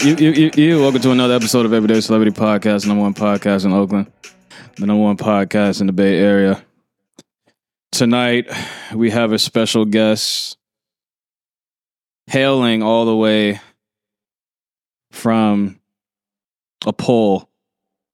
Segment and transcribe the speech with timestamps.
[0.00, 3.72] You, you, you, welcome to another episode of Everyday Celebrity Podcast, number one podcast in
[3.72, 4.12] Oakland,
[4.76, 6.64] the number one podcast in the Bay Area.
[7.90, 8.48] Tonight,
[8.94, 10.56] we have a special guest
[12.28, 13.60] hailing all the way
[15.10, 15.80] from
[16.86, 17.50] a pole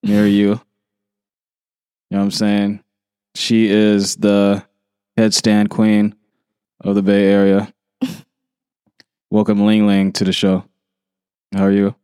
[0.02, 0.48] near you.
[0.48, 0.60] You
[2.12, 2.82] know what I'm saying?
[3.34, 4.64] She is the
[5.18, 6.14] headstand queen
[6.80, 7.70] of the Bay Area.
[9.30, 10.64] Welcome Ling Ling to the show.
[11.54, 11.94] How are you?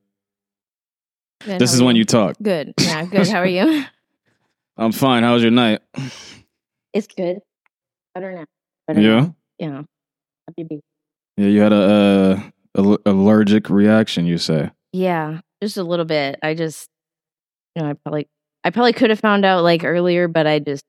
[1.45, 2.37] Good, This is are when you talk.
[2.43, 2.75] Good.
[2.81, 3.27] Yeah, good.
[3.29, 3.85] How are you?
[4.77, 5.23] I'm fine.
[5.23, 5.81] How was your night?
[6.93, 7.39] it's good.
[8.15, 8.45] Better now.
[8.87, 9.21] Better Yeah.
[9.21, 9.37] now.
[9.59, 9.83] Yeah.
[10.49, 10.81] Happy to be.
[11.37, 11.77] Yeah, you had a,
[12.77, 14.71] uh al- allergic reaction, you say.
[14.93, 16.39] Yeah, just a little bit.
[16.43, 16.89] I just,
[17.75, 18.29] you know, I probably,
[18.65, 20.85] I probably could have found out like earlier, but I just,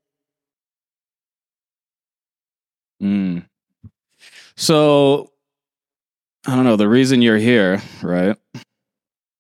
[3.02, 3.46] Mm.
[4.56, 5.32] So,
[6.48, 6.76] I don't know.
[6.76, 8.36] The reason you're here, right,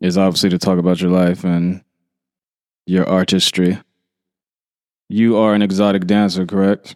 [0.01, 1.83] is obviously to talk about your life and
[2.85, 3.79] your artistry.
[5.09, 6.95] You are an exotic dancer, correct?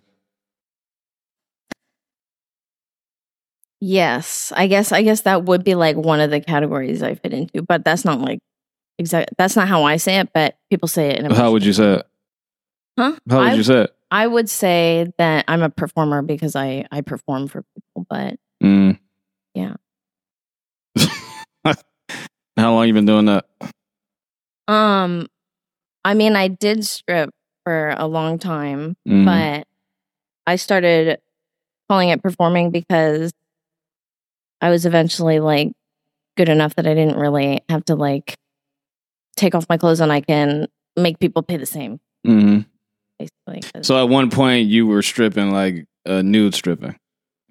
[3.85, 7.33] yes, I guess, I guess that would be like one of the categories I fit
[7.33, 8.39] into, but that's not like
[8.97, 9.31] exact.
[9.37, 11.19] That's not how I say it, but people say it.
[11.19, 12.07] In a How would you say it?
[12.97, 13.15] Huh?
[13.29, 13.95] How would I, you say it?
[14.09, 18.97] I would say that I'm a performer because I I perform for people, but Mm.
[19.53, 19.75] Yeah.
[22.65, 23.45] How long you been doing that?
[24.67, 25.27] um,
[26.03, 27.29] I mean, I did strip
[27.63, 29.23] for a long time, Mm.
[29.23, 29.67] but
[30.47, 31.19] I started
[31.87, 33.31] calling it performing because
[34.61, 35.73] I was eventually like
[36.37, 38.35] good enough that I didn't really have to like
[39.37, 40.67] take off my clothes and I can
[40.97, 42.65] make people pay the same Mhm.
[43.19, 43.83] basically.
[43.83, 46.95] So at one point you were stripping like uh, nude stripping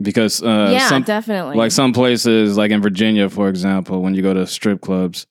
[0.05, 1.57] because uh, yeah, some definitely.
[1.57, 5.27] like some places like in Virginia, for example, when you go to strip clubs,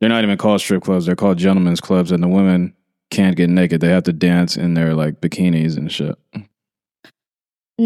[0.00, 2.74] they're not even called strip clubs; they're called gentlemen's clubs, and the women
[3.10, 6.16] can't get naked; they have to dance in their like bikinis and shit.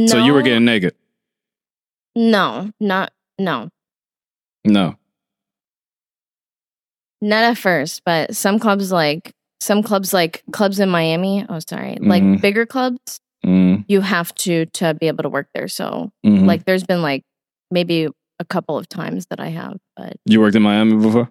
[0.08, 0.94] So you were getting naked?
[2.14, 3.68] no, not no,
[4.66, 4.96] No.
[7.22, 11.44] not at first, but some clubs like some clubs like clubs in Miami.
[11.48, 12.06] Oh, sorry, Mhm.
[12.08, 13.20] like bigger clubs.
[13.46, 15.68] Mm, You have to to be able to work there.
[15.68, 16.46] So mhm.
[16.46, 17.22] like, there's been like
[17.70, 18.08] maybe
[18.40, 21.30] a couple of times that I have, but you worked in Miami before?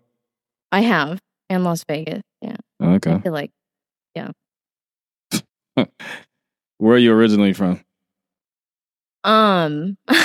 [0.71, 2.21] I have in Las Vegas.
[2.41, 3.13] Yeah, Okay.
[3.13, 3.51] I feel like
[4.15, 4.31] yeah.
[6.77, 7.81] Where are you originally from?
[9.23, 9.97] um.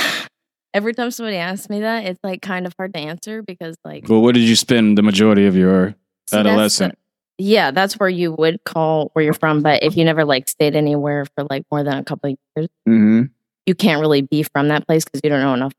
[0.73, 4.09] Every time somebody asks me that, it's like kind of hard to answer because like
[4.09, 5.97] Well, where did you spend the majority of your
[6.31, 6.97] the- adolescent?
[7.41, 9.63] Yeah, that's where you would call where you're from.
[9.63, 12.69] But if you never like stayed anywhere for like more than a couple of years,
[12.89, 13.23] Mm-hmm.
[13.67, 15.73] you can't really be from that place because you don't know enough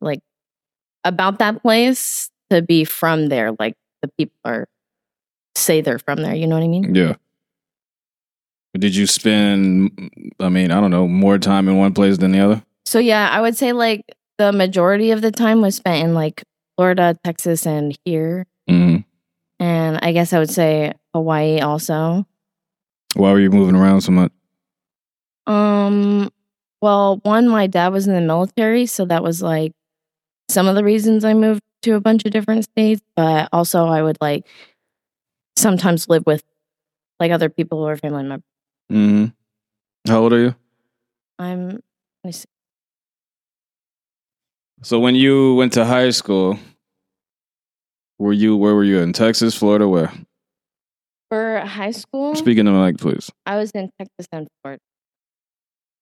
[0.00, 0.20] like
[1.04, 3.52] about that place to be from there.
[3.58, 4.68] Like the people are
[5.54, 6.34] say they're from there.
[6.34, 6.94] You know what I mean?
[6.94, 7.14] Yeah.
[8.78, 12.40] Did you spend, I mean, I don't know, more time in one place than the
[12.40, 12.62] other?
[12.86, 14.02] So yeah, I would say like
[14.38, 16.42] the majority of the time was spent in like
[16.76, 18.46] Florida, Texas, and here.
[18.68, 18.96] hmm
[19.62, 22.26] And I guess I would say Hawaii also.
[23.14, 24.32] Why were you moving around so much?
[25.46, 26.30] Um,
[26.80, 29.70] well, one, my dad was in the military, so that was like
[30.48, 33.02] some of the reasons I moved to a bunch of different states.
[33.14, 34.48] But also, I would like
[35.54, 36.42] sometimes live with
[37.20, 38.42] like other people who are family members.
[38.90, 39.26] hmm
[40.08, 40.56] How old are you?
[41.38, 41.82] I'm let
[42.24, 42.46] me see.
[44.82, 46.58] So when you went to high school,
[48.22, 50.12] were you where were you in Texas, Florida, where?
[51.28, 52.34] for high school.
[52.34, 53.30] Speaking of like, please.
[53.46, 54.80] I was in Texas and Florida,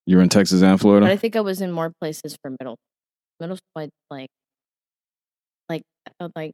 [0.05, 1.20] You were in Texas and Florida, but I Florida.
[1.20, 2.76] think I was in more places for middle.
[3.38, 4.28] Middle school, I like,
[5.69, 6.50] like, I felt like,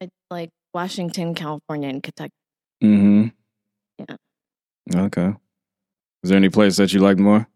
[0.00, 2.30] I'd like Washington, California, and Kentucky.
[2.82, 3.26] Mm-hmm.
[3.98, 4.16] Yeah.
[5.06, 5.34] Okay.
[6.22, 7.48] Is there any place that you liked more?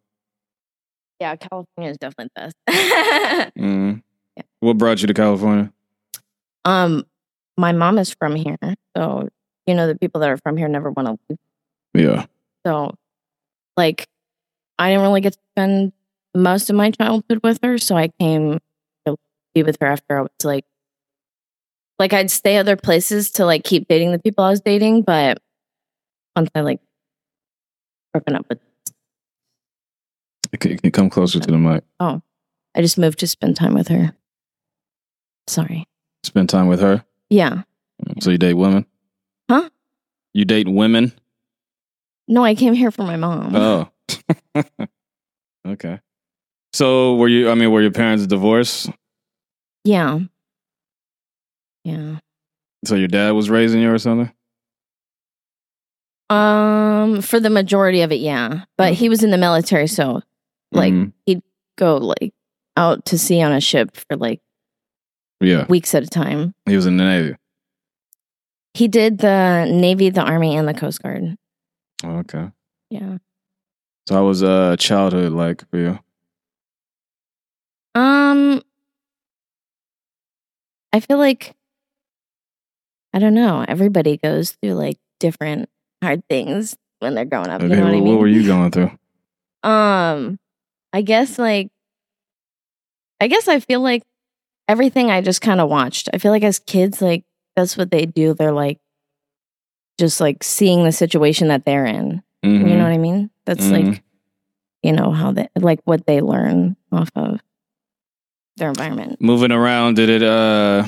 [1.20, 3.52] Yeah, California is definitely the best.
[3.56, 4.02] Mm.
[4.36, 4.42] Yeah.
[4.60, 5.72] What brought you to California?
[6.64, 7.04] Um,
[7.56, 8.58] my mom is from here,
[8.96, 9.28] so
[9.66, 11.38] you know the people that are from here never want to leave.
[11.94, 12.26] Yeah.
[12.66, 12.94] So,
[13.76, 14.06] like,
[14.78, 15.92] I didn't really get to spend
[16.34, 18.58] most of my childhood with her, so I came
[19.06, 19.16] to
[19.54, 20.64] be with her after I was like
[21.98, 25.38] like I'd stay other places to like keep dating the people I was dating, but
[26.36, 26.80] once I like
[28.12, 28.60] broken up with,
[30.60, 31.84] Can can you come closer to the mic?
[31.98, 32.22] Oh,
[32.74, 34.14] I just moved to spend time with her.
[35.48, 35.86] Sorry.
[36.24, 37.04] Spend time with her.
[37.30, 37.62] Yeah.
[38.20, 38.86] So you date women?
[39.50, 39.68] Huh?
[40.34, 41.12] You date women?
[42.26, 43.56] No, I came here for my mom.
[43.56, 43.88] Oh.
[45.66, 46.00] okay.
[46.72, 47.50] So were you?
[47.50, 48.90] I mean, were your parents divorced?
[49.84, 50.20] Yeah.
[51.84, 52.18] Yeah.
[52.84, 54.30] So your dad was raising you or something?
[56.30, 58.64] Um, for the majority of it, yeah.
[58.76, 60.20] But he was in the military, so
[60.72, 61.12] like Mhm.
[61.24, 61.42] He'd
[61.76, 62.34] go like
[62.76, 64.40] out to sea on a ship for like
[65.40, 66.54] yeah, weeks at a time.
[66.66, 67.36] he was in the navy.
[68.74, 71.36] He did the Navy, the Army, and the Coast Guard.
[72.04, 72.50] Okay.
[72.90, 73.18] Yeah.
[74.08, 75.98] So how was uh childhood like for you?
[77.94, 78.62] Um,
[80.92, 81.54] I feel like
[83.12, 83.64] I don't know.
[83.66, 85.68] Everybody goes through like different
[86.02, 87.62] hard things when they're growing up.
[87.62, 88.04] Okay, you know what I mean?
[88.04, 88.90] what were you going through?
[89.64, 90.38] Um,
[90.92, 91.68] I guess like,
[93.20, 94.04] I guess I feel like
[94.68, 96.08] everything I just kind of watched.
[96.12, 97.24] I feel like as kids, like
[97.56, 98.34] that's what they do.
[98.34, 98.78] They're like,
[99.98, 102.22] just like seeing the situation that they're in.
[102.44, 102.68] Mhm.
[102.70, 103.30] You know what I mean?
[103.46, 103.92] That's Mhm.
[103.92, 104.02] like,
[104.82, 107.40] you know how they like what they learn off of
[108.56, 109.20] their environment.
[109.20, 110.22] Moving around, did it?
[110.22, 110.84] uh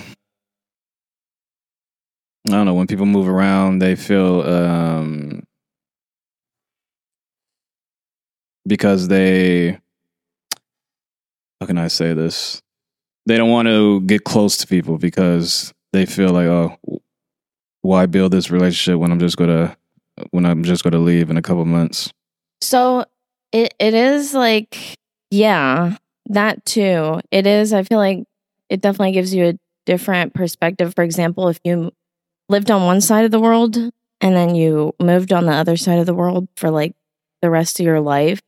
[2.46, 2.74] I don't know.
[2.74, 5.42] When people move around, they feel um
[8.66, 9.78] because they.
[11.60, 12.62] How can I say this?
[13.26, 16.76] They don't want to get close to people because they feel like, oh,
[17.82, 19.76] why build this relationship when I'm just gonna
[20.30, 22.12] when I'm just gonna leave in a couple months?
[22.62, 23.04] So
[23.52, 24.96] it it is like
[25.30, 25.96] yeah,
[26.26, 27.20] that too.
[27.30, 28.24] It is I feel like
[28.68, 30.94] it definitely gives you a different perspective.
[30.94, 31.92] For example, if you
[32.48, 35.98] lived on one side of the world and then you moved on the other side
[35.98, 36.94] of the world for like
[37.42, 38.40] the rest of your life,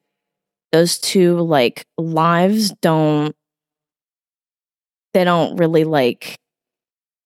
[0.72, 3.34] those two like lives don't
[5.14, 6.36] they don't really like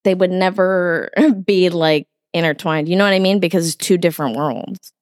[0.05, 1.11] they would never
[1.45, 2.89] be like intertwined.
[2.89, 3.41] You know what I mean?
[3.41, 4.93] Because it's two different worlds.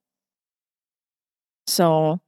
[1.66, 2.20] So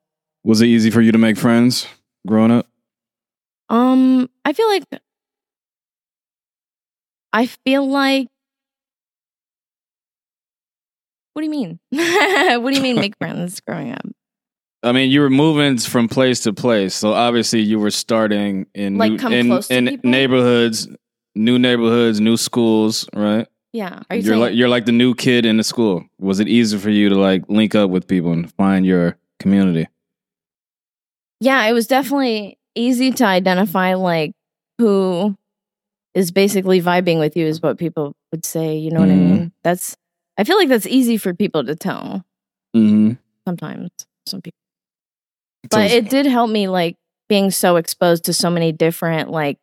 [0.44, 1.86] Was it easy for you to make friends
[2.26, 2.66] growing up?
[3.68, 4.84] Um, I feel like
[7.32, 8.28] I feel like
[11.36, 11.78] What do you mean?
[12.62, 14.06] what do you mean make friends growing up?
[14.86, 18.98] I mean, you were moving from place to place, so obviously you were starting in
[18.98, 20.88] Like new, come in, in neighborhoods,
[21.34, 23.46] new neighborhoods, new schools, right?
[23.72, 24.02] Yeah.
[24.08, 26.04] Are you You're saying like you're like the new kid in the school.
[26.18, 29.88] Was it easy for you to like link up with people and find your community?
[31.40, 34.32] Yeah, it was definitely easy to identify like
[34.78, 35.34] who
[36.14, 39.30] is basically vibing with you is what people would say, you know what I Mhm.
[39.30, 39.52] mean?
[39.62, 39.96] That's
[40.38, 42.24] I feel like that's easy for people to tell
[42.74, 43.12] Mm-hmm.
[43.46, 43.90] sometimes.
[44.26, 44.56] Some people
[45.70, 46.96] but it did help me like
[47.28, 49.58] being so exposed to so many different like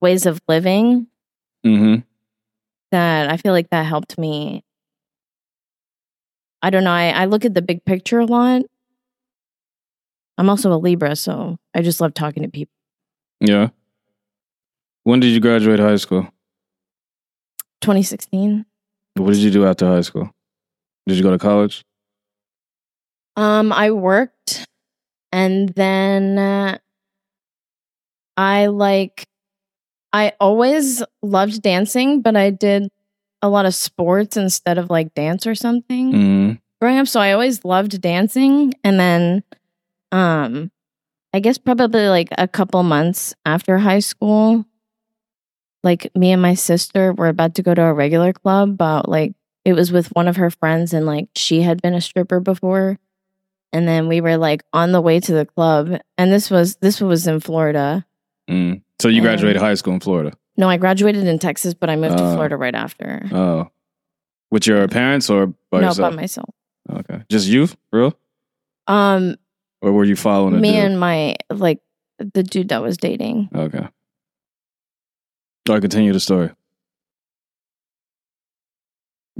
[0.00, 1.06] ways of living
[1.64, 2.00] mm-hmm.
[2.90, 4.64] that I feel like that helped me.
[6.62, 6.92] I don't know.
[6.92, 8.62] I, I look at the big picture a lot.
[10.36, 12.72] I'm also a Libra, so I just love talking to people.
[13.40, 13.68] Yeah.
[15.04, 16.22] When did you graduate high school?
[17.80, 18.64] 2016.
[19.16, 20.30] What did you do after high school?
[21.06, 21.84] Did you go to college?
[23.36, 24.59] Um, I worked,
[25.32, 26.78] and then uh,
[28.36, 29.24] I like.
[30.12, 32.88] I always loved dancing, but I did
[33.42, 36.12] a lot of sports instead of like dance or something.
[36.12, 36.52] Mm-hmm.
[36.80, 39.42] growing up so i always loved dancing and then
[40.12, 40.70] um
[41.32, 44.64] i guess probably like a couple months after high school
[45.84, 49.32] like me and my sister were about to go to a regular club but like
[49.64, 52.98] it was with one of her friends and like she had been a stripper before
[53.72, 57.00] and then we were like on the way to the club and this was this
[57.00, 58.04] was in florida
[58.48, 58.82] Mm.
[59.00, 60.32] So you graduated high school in Florida?
[60.56, 62.34] no i graduated in texas but i moved to Oh.
[62.34, 63.70] florida right after Oh.
[64.50, 66.10] With your parents or by no yourself?
[66.12, 66.48] by myself
[66.90, 67.22] Okay.
[67.30, 68.18] Just you, real?
[68.88, 69.36] um
[69.80, 71.78] Or were you following me and my like
[72.18, 73.86] the dude that was dating Okay.
[75.68, 76.50] All right, continue the story.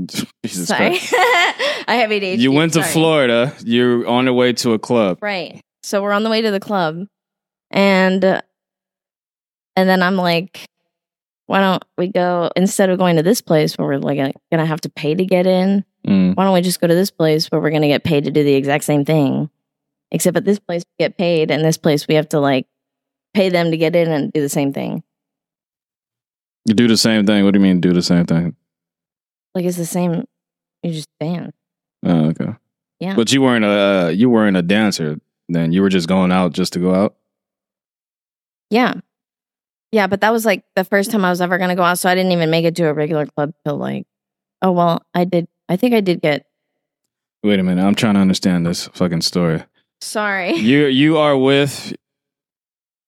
[0.44, 0.90] Jesus Sorry.
[0.90, 1.14] Christ.
[1.16, 2.38] I have ADHD.
[2.38, 2.92] You went to sorry.
[2.92, 3.54] Florida.
[3.64, 5.18] You're on your way to a club.
[5.22, 5.60] Right.
[5.82, 7.06] So we're on the way to the club.
[7.70, 8.42] And uh,
[9.76, 10.66] and then I'm like,
[11.46, 14.80] why don't we go instead of going to this place where we're like gonna have
[14.82, 16.34] to pay to get in, Mm.
[16.34, 18.42] why don't we just go to this place where we're gonna get paid to do
[18.42, 19.50] the exact same thing?
[20.10, 22.66] Except at this place we get paid and this place we have to like
[23.34, 25.02] pay them to get in and do the same thing.
[26.66, 27.44] You do the same thing.
[27.44, 28.56] What do you mean do the same thing?
[29.54, 30.24] Like it's the same.
[30.82, 31.52] You just dance.
[32.04, 32.54] Oh, okay.
[33.00, 33.14] Yeah.
[33.14, 35.72] But you weren't a you weren't a dancer then.
[35.72, 37.16] You were just going out just to go out.
[38.70, 38.94] Yeah.
[39.92, 42.08] Yeah, but that was like the first time I was ever gonna go out, so
[42.08, 44.06] I didn't even make it to a regular club till like
[44.62, 46.46] oh well, I did I think I did get
[47.42, 47.82] Wait a minute.
[47.82, 49.64] I'm trying to understand this fucking story.
[50.00, 50.54] sorry.
[50.56, 51.94] You you are with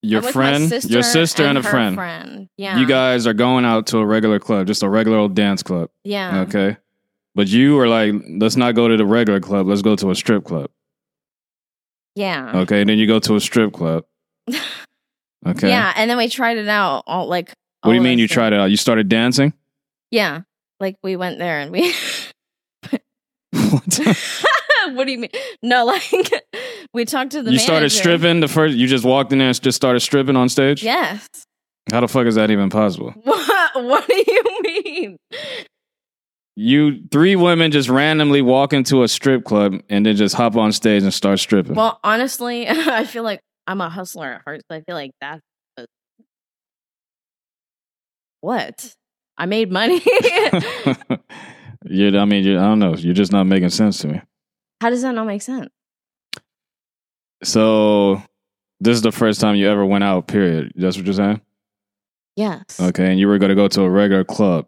[0.02, 1.94] your I'm with my friend, your sister, and, a friend.
[1.94, 2.49] friend.
[2.56, 2.78] Yeah.
[2.78, 5.90] You guys are going out to a regular club, just a regular old dance club.
[6.04, 6.40] Yeah.
[6.42, 6.76] Okay.
[7.35, 9.66] But you were like, let's not go to the regular club.
[9.66, 10.71] Let's go to a strip club.
[12.14, 12.61] Yeah.
[12.61, 12.80] Okay.
[12.80, 14.04] And then you go to a strip club.
[15.44, 15.68] Okay.
[15.71, 18.30] Yeah, and then we tried it out all like What do you mean you us,
[18.30, 18.71] tried it out?
[18.71, 19.52] You started dancing?
[20.11, 20.42] Yeah.
[20.78, 21.92] Like we went there and we
[23.50, 24.00] What?
[24.95, 25.31] What do you mean?
[25.62, 26.03] No, like
[26.95, 27.97] we talked to the you started manager.
[27.97, 30.83] stripping the first you just walked in there and just started stripping on stage?
[30.83, 31.27] Yes.
[31.91, 33.15] How the fuck is that even possible?
[33.75, 35.17] What what do you mean?
[36.57, 40.73] You three women just randomly walk into a strip club and then just hop on
[40.73, 41.75] stage and start stripping.
[41.75, 45.41] Well, honestly, I feel like I'm a hustler at heart, so I feel like that's
[45.79, 45.87] a-
[48.41, 48.93] what
[49.39, 50.03] I made money.
[51.87, 52.95] you, I mean, you, I don't know.
[52.97, 54.21] You're just not making sense to me.
[54.83, 55.69] How does that not make sense?
[57.45, 58.21] So,
[58.81, 60.27] this is the first time you ever went out.
[60.27, 60.73] Period.
[60.75, 61.41] That's what you're saying.
[62.35, 62.81] Yes.
[62.81, 64.67] Okay, and you were going to go to a regular club.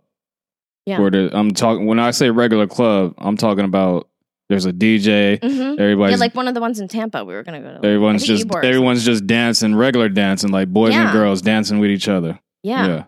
[0.86, 1.00] Yeah.
[1.00, 1.86] Where the, I'm talking.
[1.86, 4.08] When I say regular club, I'm talking about
[4.48, 5.40] there's a DJ.
[5.42, 7.24] hmm Yeah, like one of the ones in Tampa.
[7.24, 7.76] We were gonna go to.
[7.78, 12.38] everyone's just everyone's just dancing, regular dancing, like boys and girls dancing with each other.
[12.62, 12.86] Yeah.
[12.86, 13.04] Yeah.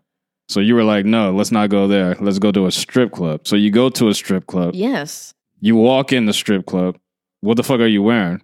[0.49, 2.17] So you were like, no, let's not go there.
[2.21, 3.47] Let's go to a strip club.
[3.47, 4.75] So you go to a strip club.
[4.75, 5.35] Yes.
[5.67, 6.97] You walk in the strip club.
[7.41, 8.41] What the fuck are you wearing?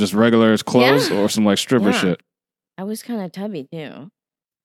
[0.00, 1.18] Just regular clothes Yeah.
[1.20, 2.00] or some like stripper Yeah.
[2.00, 2.20] shit?
[2.76, 4.10] I was kind of tubby too.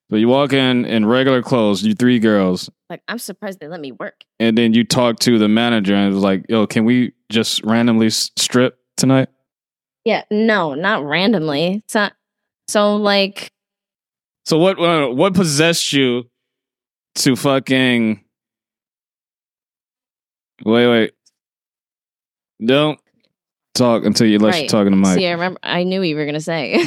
[0.10, 3.80] So you walk in in regular clothes, you three girls, Like I'm surprised they let
[3.80, 4.24] me work.
[4.40, 7.64] and then you talk to the manager and it was like, yo, can we just
[7.64, 9.30] randomly strip tonight?
[10.04, 10.24] Yeah.
[10.32, 11.84] No, not randomly.
[11.88, 12.10] So,
[12.70, 13.52] so like
[14.46, 16.24] So what uh, what possessed you
[17.16, 18.24] to fucking
[20.66, 21.12] wait wait
[22.64, 23.00] don't
[23.74, 24.70] talk until you let you Right.
[24.70, 25.18] talking to Mike.
[25.18, 25.60] See, I remember.
[25.64, 26.74] I knew what you were gonna say.
[26.80, 26.86] you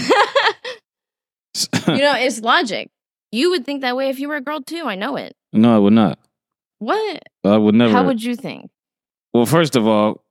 [1.98, 2.90] know, it's logic.
[3.32, 4.84] You would think that way if you were a girl too.
[4.86, 5.34] I know it.
[5.52, 6.18] no, I would not.
[6.78, 7.22] What?
[7.44, 7.92] I would never.
[7.92, 8.70] How would you think?
[9.32, 10.22] well, first of all,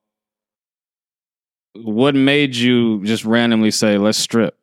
[1.75, 4.55] what made you just randomly say let's strip?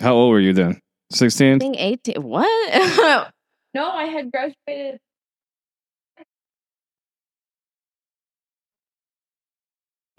[0.00, 0.80] How old were you then?
[1.12, 1.60] Sixteen.
[1.76, 2.22] eighteen.
[2.22, 2.46] What?
[3.74, 5.00] no, I had graduated.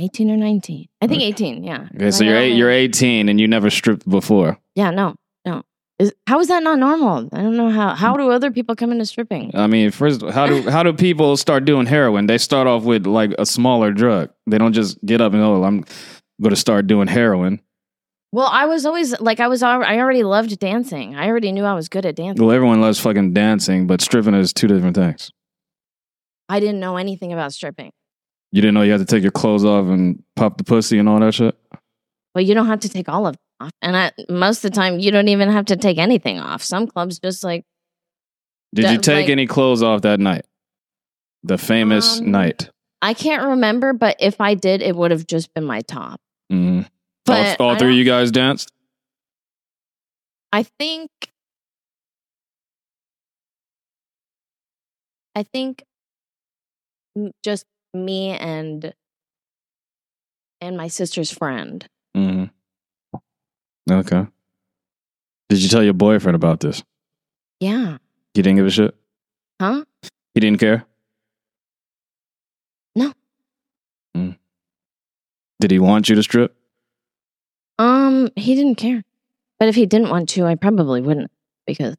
[0.02, 0.88] Eighteen or nineteen?
[1.00, 1.64] I think eighteen.
[1.64, 1.88] Yeah.
[1.94, 4.58] Okay, so you're eight, you're eighteen and you never stripped before.
[4.74, 4.90] Yeah.
[4.90, 5.16] No.
[5.46, 5.62] No.
[6.00, 7.30] Is, how is that not normal?
[7.32, 7.94] I don't know how.
[7.94, 9.52] How do other people come into stripping?
[9.54, 12.26] I mean, first, how do how do people start doing heroin?
[12.26, 14.32] They start off with like a smaller drug.
[14.48, 15.86] They don't just get up and oh, I'm
[16.42, 17.62] going to start doing heroin.
[18.32, 19.62] Well, I was always like I was.
[19.62, 21.16] al- I already loved dancing.
[21.16, 22.44] I already knew I was good at dancing.
[22.44, 25.30] Well, everyone loves fucking dancing, but stripping is two different things.
[26.50, 27.92] I didn't know anything about stripping.
[28.52, 31.08] You didn't know you had to take your clothes off and pop the pussy and
[31.08, 31.56] all that shit.
[32.34, 33.72] But you don't have to take all of them off.
[33.82, 36.62] And I, most of the time, you don't even have to take anything off.
[36.62, 37.64] Some clubs just like,
[38.74, 40.46] Did you take like- any clothes off that night?
[41.44, 42.70] The famous Um, night.
[43.02, 46.20] I can't remember, but if I did, it would have just been my top.
[46.52, 46.88] Mhm.
[47.26, 48.72] But all all three of you guys danced.
[50.54, 51.10] I think,
[55.36, 55.84] I think
[57.44, 58.94] just me and
[60.60, 61.88] and my sister's friend.
[62.16, 62.46] hmm
[63.90, 64.28] Okay.
[65.50, 66.84] Did you tell your boyfriend about this?
[67.60, 67.98] Yeah.
[68.34, 68.96] He didn't give a shit.
[69.60, 69.84] Huh?
[70.34, 70.86] He didn't care.
[72.96, 73.12] No.
[74.16, 74.38] Mm.
[75.60, 76.56] Did he want you to strip?
[77.80, 79.04] Um, he didn't care.
[79.60, 81.32] But if he didn't want to, I probably wouldn't
[81.68, 81.96] because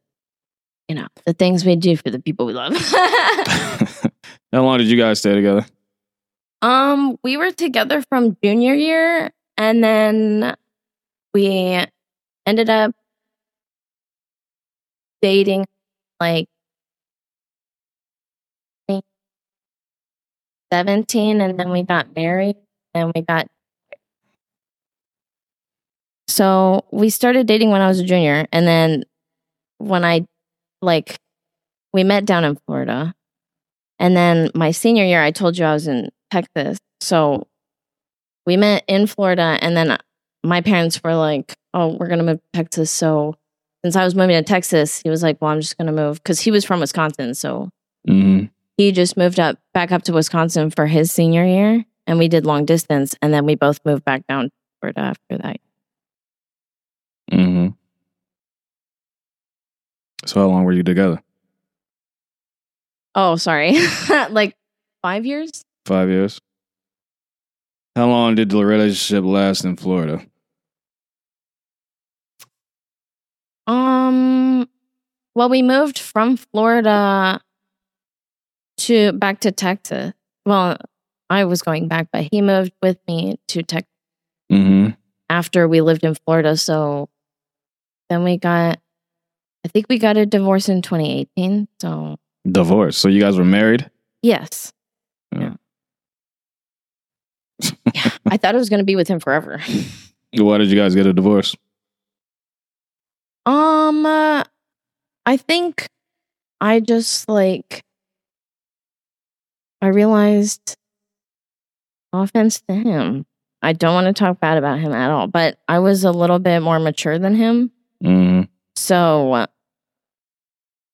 [0.89, 2.73] you know, the things we do for the people we love.
[4.51, 5.65] How long did you guys stay together?
[6.63, 10.55] Um, we were together from junior year and then
[11.33, 11.85] we
[12.45, 12.95] ended up
[15.21, 15.65] dating
[16.19, 16.47] like
[20.71, 22.55] 17 and then we got married
[22.93, 23.47] and we got
[26.27, 29.03] so we started dating when I was a junior and then
[29.79, 30.25] when I
[30.81, 31.17] like
[31.93, 33.13] we met down in Florida.
[33.99, 37.47] And then my senior year I told you I was in Texas so
[38.45, 39.97] we met in Florida and then
[40.43, 43.35] my parents were like oh we're going to move to Texas so
[43.83, 46.39] since I was moving to Texas, he was like, "Well, I'm just gonna move," because
[46.39, 47.69] he was from Wisconsin, so
[48.07, 48.45] hmm
[48.77, 52.45] he just moved up back up to Wisconsin for his senior year, and we did
[52.45, 55.57] long distance, and then we both moved back down to Florida after that.
[57.31, 57.67] hmm
[60.25, 61.21] So how long were you together?
[63.15, 63.77] Oh, sorry,
[64.29, 64.55] like
[65.01, 65.63] five years.
[65.85, 66.39] Five years.
[67.95, 70.25] How long did the relationship last in Florida?
[73.67, 74.67] Um,
[75.35, 77.41] well, we moved from Florida
[78.77, 80.13] to back to Texas.
[80.45, 80.77] Well,
[81.29, 83.89] I was going back, but he moved with me to Texas
[84.49, 84.89] hmm
[85.29, 86.55] after we lived in Florida.
[86.57, 87.09] So
[88.09, 88.79] then we got,
[89.65, 91.67] I think we got a divorce in 2018.
[91.81, 92.17] So
[92.49, 92.97] Divorce.
[92.97, 93.89] So you guys were married?
[94.21, 94.73] yes,
[95.33, 95.41] Yeah.
[95.41, 95.53] yeah,
[98.25, 99.59] I thought I was going to be with him forever.
[100.35, 101.55] Why did you guys get a divorce?
[103.45, 104.43] Um, uh,
[105.25, 105.87] I think
[106.61, 107.83] I just like
[109.81, 110.75] I realized
[112.13, 113.25] offense to him.
[113.61, 116.39] I don't want to talk bad about him at all, but I was a little
[116.39, 117.71] bit more mature than him.
[118.01, 118.41] hmm
[118.75, 119.45] So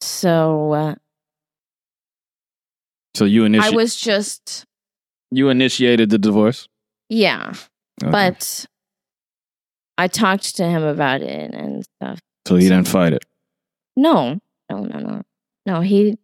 [0.02, 0.96] so uh,
[3.16, 3.74] So you initially.
[3.74, 4.66] I was just
[5.32, 6.68] you initiated the divorce.
[7.10, 7.54] yeah,
[8.04, 8.12] Okay.
[8.12, 8.66] but
[9.98, 12.20] I talked to him about it and stuff.
[12.48, 13.26] so he didn't fight it.
[13.98, 14.40] No.
[14.72, 15.22] No, no, no.
[15.66, 16.18] No, he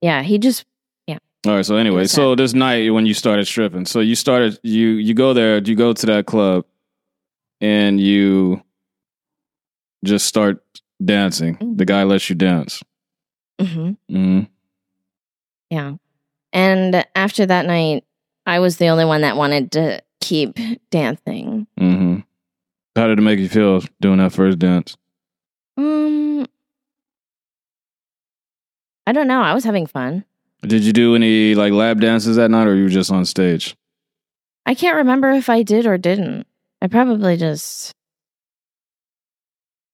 [0.00, 0.64] yeah, he just
[1.06, 1.18] yeah.
[1.46, 1.64] All right.
[1.64, 5.32] So anyway, so this night when you started stripping, so you started you you go
[5.34, 6.64] there, you go to that club,
[7.60, 8.62] and you
[10.04, 10.62] just start
[11.02, 11.56] dancing.
[11.58, 11.78] Mhm.
[11.78, 12.82] The guy lets you dance.
[13.60, 13.96] mhm.
[14.10, 14.40] hmm
[15.70, 15.94] Yeah.
[16.54, 18.04] And after that night,
[18.46, 20.56] I was the only one that wanted to keep
[20.90, 21.66] dancing.
[21.76, 22.18] hmm
[22.96, 24.96] How did it make you feel doing that first dance?
[25.76, 26.46] Um
[29.06, 29.42] I don't know.
[29.42, 30.24] I was having fun.
[30.62, 33.76] Did you do any like lap dances that night, or you were just on stage?
[34.64, 36.46] I can't remember if I did or didn't.
[36.80, 37.92] I probably just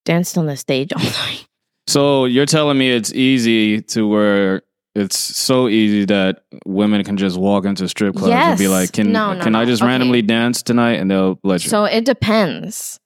[0.04, 1.46] danced on the stage all night.
[1.88, 4.62] So you're telling me it's easy to where
[4.94, 9.12] it's so easy that women can just walk into strip clubs and be like, "Can
[9.12, 9.70] No, no, can I no.
[9.70, 9.88] just Okay.
[9.90, 11.70] randomly dance tonight?" And they'll let you.
[11.70, 12.98] So it depends.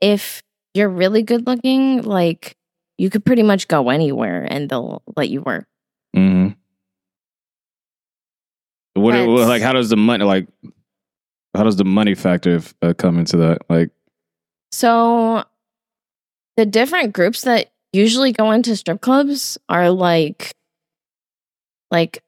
[0.00, 0.42] If
[0.74, 2.56] you're really good looking, like
[2.98, 5.66] you could pretty much go anywhere and they'll let you work.
[6.16, 6.48] Mm-hmm.
[9.00, 10.46] What, what- like how does the money like
[11.56, 13.58] how does the money factor uh, come into that?
[13.68, 13.90] Like
[14.72, 15.44] So
[16.56, 20.52] the different groups that usually go into strip clubs are like
[21.94, 22.22] like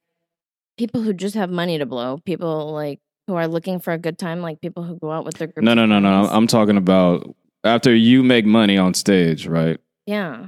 [0.78, 4.18] people who just have money to blow, people like who are looking for a good
[4.18, 5.64] time, like people who go out with their group.
[5.64, 6.28] no no no no.
[6.30, 9.78] I'm talking about after you make money on stage, right?
[10.06, 10.46] yeah.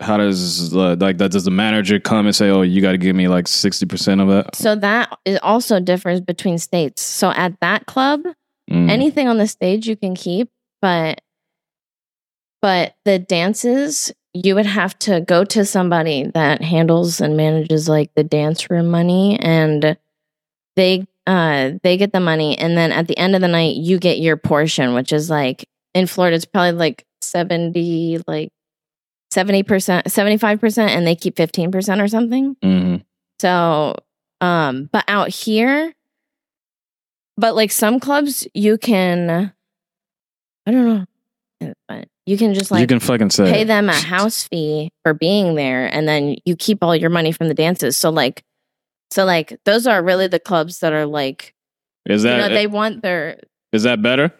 [0.00, 1.30] How does uh, like that?
[1.30, 4.20] Does the manager come and say, "Oh, you got to give me like sixty percent
[4.20, 4.56] of that"?
[4.56, 7.00] So that it also differs between states.
[7.00, 8.22] So at that club,
[8.70, 8.90] Mm.
[8.90, 10.48] anything on the stage you can keep,
[10.82, 11.20] but
[12.60, 18.12] but the dances you would have to go to somebody that handles and manages like
[18.14, 19.96] the dance room money and
[20.76, 23.98] they uh they get the money and then at the end of the night you
[23.98, 28.50] get your portion which is like in Florida it's probably like 70 like
[29.32, 29.64] 70%
[30.04, 33.04] 75% and they keep 15% or something Mhm.
[33.40, 33.94] so,
[34.40, 35.92] um, but out here,
[37.36, 39.52] but like some clubs, you can,
[40.66, 41.06] I don't
[41.60, 44.90] know, but you can just like you can fucking say pay them a house fee
[45.02, 47.96] for being there, and then you keep all your money from the dances.
[47.96, 48.42] So like,
[49.10, 51.54] so like those are really the clubs that are like,
[52.06, 53.38] Is you that know, they want their
[53.72, 54.32] is that better?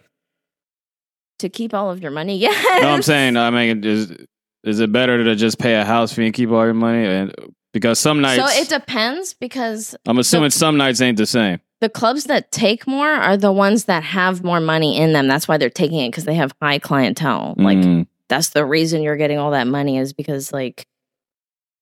[1.41, 2.37] to keep all of your money.
[2.39, 2.55] Yes.
[2.83, 3.37] No, I'm saying.
[3.37, 4.15] I mean, is
[4.63, 7.05] is it better to just pay a house fee and keep all your money?
[7.05, 7.35] And
[7.73, 11.61] because some nights, So it depends because I'm assuming some nights ain't the same.
[11.85, 15.29] The clubs that take more are the ones that have more money in them.
[15.29, 17.53] That's why they're taking it because they have high clientele.
[17.59, 18.07] Like Mm.
[18.31, 20.87] that's the reason you're getting all that money is because like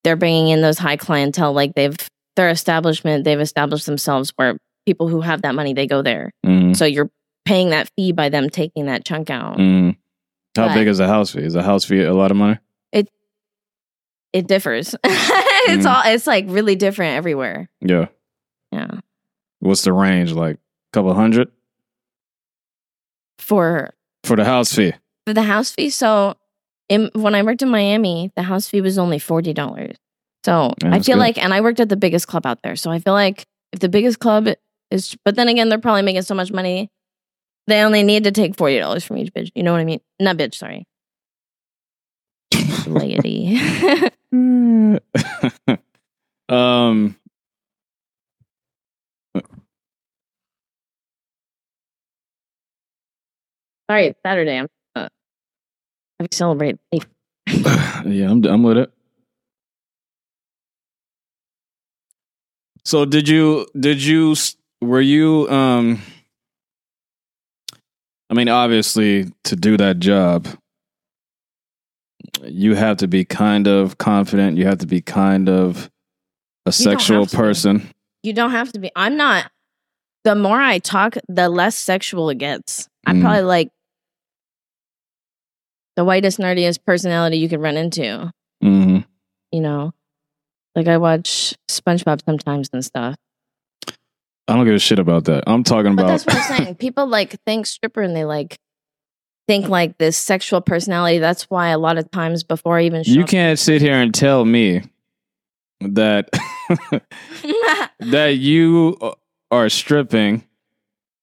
[0.02, 1.52] they're bringing in those high clientele.
[1.52, 1.96] Like they've
[2.34, 6.32] their establishment, they've established themselves where people who have that money they go there.
[6.44, 6.74] Mm.
[6.76, 7.10] So you're
[7.44, 9.58] paying that fee by them taking that chunk out.
[9.58, 9.96] Mm.
[10.56, 11.42] How But- big is a house fee?
[11.42, 12.58] Is a house fee a lot of money?
[12.90, 13.08] It
[14.32, 14.96] it differs.
[15.04, 15.94] it's Mm.
[15.94, 17.68] all it's like really different everywhere.
[17.80, 18.06] Yeah.
[18.72, 18.88] Yeah.
[19.62, 20.32] What's the range?
[20.32, 20.58] Like a
[20.92, 21.50] couple hundred
[23.38, 23.94] For
[24.24, 24.92] for the house fee?
[25.26, 25.90] for the house fee.
[25.90, 26.34] So
[26.88, 29.96] in, when I worked in Miami, the house fee was only forty dollars.
[30.44, 31.20] So Yeah, I feel good.
[31.20, 32.74] like, and I worked at the biggest club out there.
[32.74, 34.48] So I feel like if the biggest club
[34.90, 36.90] is, but then again, they're probably making so much money,
[37.68, 39.50] they only need to take forty dollars from each bitch.
[39.54, 40.00] You know what I mean?
[40.20, 40.86] Not bitch, sorry.
[42.86, 43.60] lady.
[46.48, 47.16] um.
[53.92, 54.56] Sorry, it's Saturday.
[54.58, 55.08] I'm uh,
[56.18, 56.78] I celebrate.
[56.90, 57.06] life.
[58.06, 58.90] yeah, I'm I'm with it.
[62.86, 64.34] So did you did you
[64.80, 66.00] were you um
[68.30, 70.48] I mean obviously to do that job
[72.44, 75.90] you have to be kind of confident, you have to be kind of
[76.64, 77.36] a sexual to be.
[77.36, 77.90] person.
[78.22, 78.90] You don't have to be.
[78.96, 79.50] I'm not.
[80.24, 82.88] The more I talk, the less sexual it gets.
[83.06, 83.22] I'm Mm.
[83.22, 83.70] probably like
[85.96, 88.32] the whitest, nerdiest personality you could run into.
[88.62, 88.98] hmm
[89.50, 89.92] You know,
[90.74, 93.16] like I watch SpongeBob sometimes and stuff.
[94.48, 95.44] I don't give a shit about that.
[95.46, 96.74] I'm talking But about that's what I'm saying.
[96.76, 98.58] People like think stripper and they like
[99.48, 101.18] think like this sexual personality.
[101.18, 104.12] That's why a lot of times before I even show you can't sit here and
[104.14, 104.82] tell me
[105.80, 106.28] that
[108.00, 108.96] that you
[109.50, 110.44] are stripping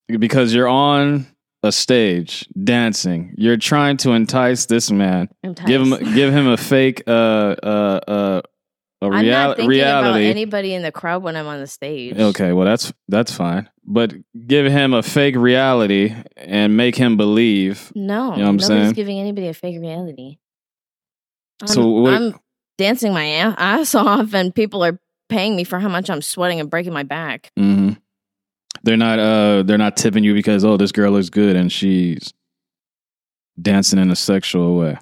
[0.08, 1.26] because you're on
[1.62, 3.34] a stage dancing.
[3.36, 5.28] You're trying to entice this man.
[5.66, 7.10] Give him give him a fake uh
[7.62, 8.42] uh uh
[9.02, 10.08] a I'm not thinking reality.
[10.08, 12.18] about anybody in the crowd when I'm on the stage.
[12.18, 13.68] okay, well that's that's fine.
[13.84, 14.14] But
[14.46, 17.90] give him a fake reality and make him believe.
[17.94, 18.92] No, You know what I'm nobody's saying?
[18.92, 20.38] giving anybody a fake reality.
[21.62, 22.34] I'm, So what- I'm
[22.78, 26.70] dancing my ass off, and people are paying me for how much I'm sweating and
[26.70, 27.50] breaking my back.
[27.56, 27.92] hmm
[28.82, 32.32] They're not uh they're not tipping you because oh this girl looks good and she's
[33.60, 34.96] dancing in a sexual way.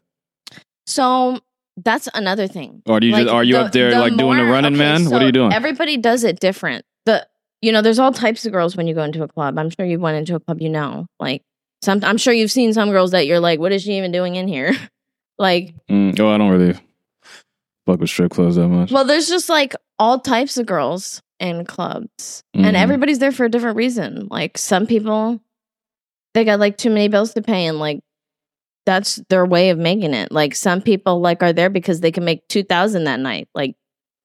[0.87, 1.39] So
[1.77, 2.83] that's another thing.
[2.87, 4.75] Or do you Like, just are you the- up there the like doing the running
[4.75, 5.11] okay, man?
[5.11, 5.53] what are you doing?
[5.53, 6.85] Everybody does it different.
[7.07, 7.27] The
[7.63, 9.59] you know, there's all types of girls when you go into a club.
[9.59, 11.07] I'm sure you went into a club, you know.
[11.21, 11.43] Like
[11.83, 14.35] some I'm sure you've seen some girls that you're like, what is she even doing
[14.37, 14.75] in here?
[15.39, 16.79] like, Mm, oh, I don't really
[17.87, 18.91] fuck with strip clubs that much.
[18.91, 22.43] well, there's just like all types of girls in clubs.
[22.57, 22.65] Mhm.
[22.65, 24.29] And everybody's there for a different reason.
[24.31, 25.41] Like some people
[26.35, 28.01] they got like too many bills to pay and like
[28.87, 30.33] that's their way of making it.
[30.33, 33.49] Like some people like are there because they can make 2000 that night.
[33.55, 33.77] Like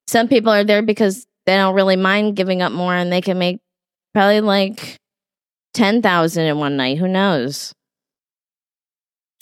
[0.06, 3.38] some people are there because they don't really mind giving up more and they can
[3.38, 3.60] make
[4.14, 4.98] probably like
[5.74, 6.98] 10,000 in one night.
[6.98, 7.74] Who knows?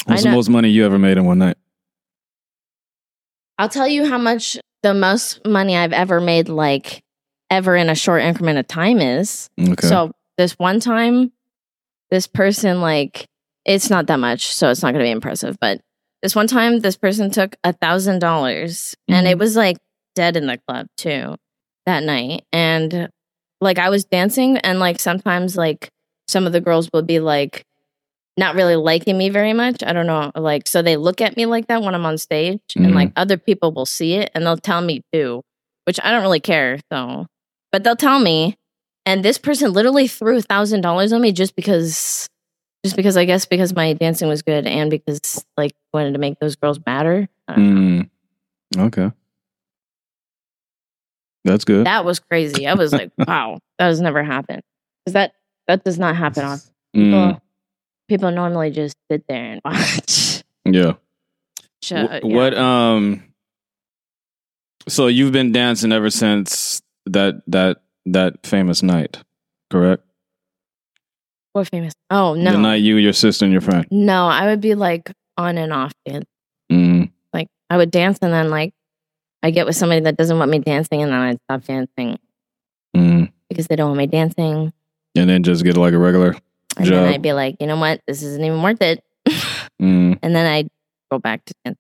[0.07, 1.57] What's I the most money you ever made in one night?
[3.59, 7.03] I'll tell you how much the most money I've ever made like
[7.53, 9.51] ever in a short increment of time is.
[9.61, 9.87] Okay.
[9.87, 11.31] So this one time,
[12.11, 13.27] this person like
[13.65, 15.57] it's not that much, so it's not going to be impressive.
[15.61, 15.81] But
[16.23, 19.41] this one time, this person took a thousand dollars, and it Mhm.
[19.41, 19.77] was like
[20.17, 21.37] dead in the club too
[21.87, 22.45] that night.
[22.53, 23.09] And
[23.61, 25.91] like I was dancing, and like sometimes like
[26.29, 27.65] some of the girls would be like
[28.38, 29.83] not really liking me very much.
[29.85, 32.61] I don't know, like so they look at me like that when I'm on stage,
[32.77, 32.95] and Mhm.
[32.95, 35.43] like other people will see it and they'll tell me too,
[35.85, 36.79] which I don't really care.
[36.93, 37.27] So,
[37.73, 38.57] but they'll tell me
[39.07, 42.29] and this person literally threw a thousand dollars on me just because
[42.85, 46.39] just because i guess because my dancing was good and because like wanted to make
[46.41, 48.03] those girls matter I don't know.
[48.77, 49.11] Mm, okay.
[51.45, 51.87] That's good.
[51.87, 54.63] that was crazy i was like wow that has never happened
[55.05, 55.33] because that
[55.67, 57.43] that does not happen often Mm, people,
[58.07, 60.93] people normally just sit there and watch yeah.
[61.91, 62.21] Yeah.
[62.23, 63.25] What um
[64.89, 69.19] so you've been dancing ever since that that that famous night,
[69.71, 70.03] correct?
[71.55, 73.87] what famous oh no, The night you, your sister, and your friend.
[73.91, 76.25] no i would be like on and off dance
[76.71, 78.73] Mm, like i would dance and then like
[79.43, 82.19] i get with somebody that doesn't want me dancing and then i'd stop dancing
[82.97, 83.31] mm.
[83.51, 84.73] because they don't want me dancing
[85.15, 86.35] And then just get like a regular.
[86.79, 86.95] And Job.
[87.05, 88.01] then I'd be like, you know what?
[88.07, 89.05] This isn't even worth it.
[89.83, 90.17] Mm.
[90.23, 90.69] And then I'd
[91.11, 91.79] go back to dance.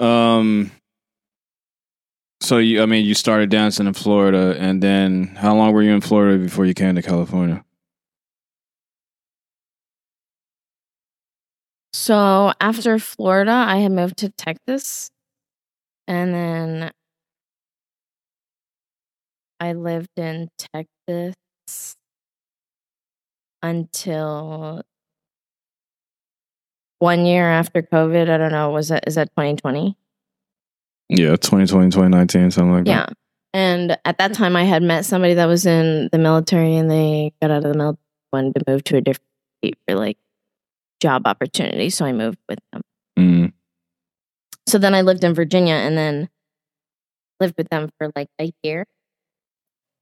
[0.00, 0.70] Um.
[2.46, 5.90] So you, I mean, you started dancing in Florida, and then how long were you
[5.90, 7.64] in Florida before you came to California?
[11.92, 15.10] So after Florida, I had moved to Texas.
[16.06, 16.92] And then
[19.58, 21.96] I lived in Texas
[23.60, 24.82] until
[27.00, 28.30] one year after COVID.
[28.30, 28.70] I don't know.
[28.70, 29.96] Was that, is that 2020?
[31.08, 33.06] Yeah, 2020, 2019, something like Yeah.
[33.06, 33.08] that.
[33.10, 33.14] Yeah.
[33.54, 37.32] And at that time, I had met somebody that was in the military and they
[37.40, 39.28] got out of the military, wanted to move to a different
[39.60, 40.18] state for like
[41.00, 41.88] job opportunity.
[41.90, 42.82] So I moved with them.
[43.18, 43.52] Mm.
[44.68, 46.28] So then I lived in Virginia and then
[47.40, 48.84] lived with them for like a year.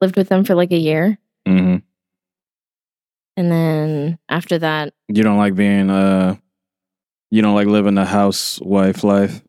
[0.01, 1.19] Lived with them for like a year.
[1.47, 1.77] hmm
[3.37, 6.37] And then after that, You don't like being uh,
[7.31, 9.43] You don't like living the housewife life?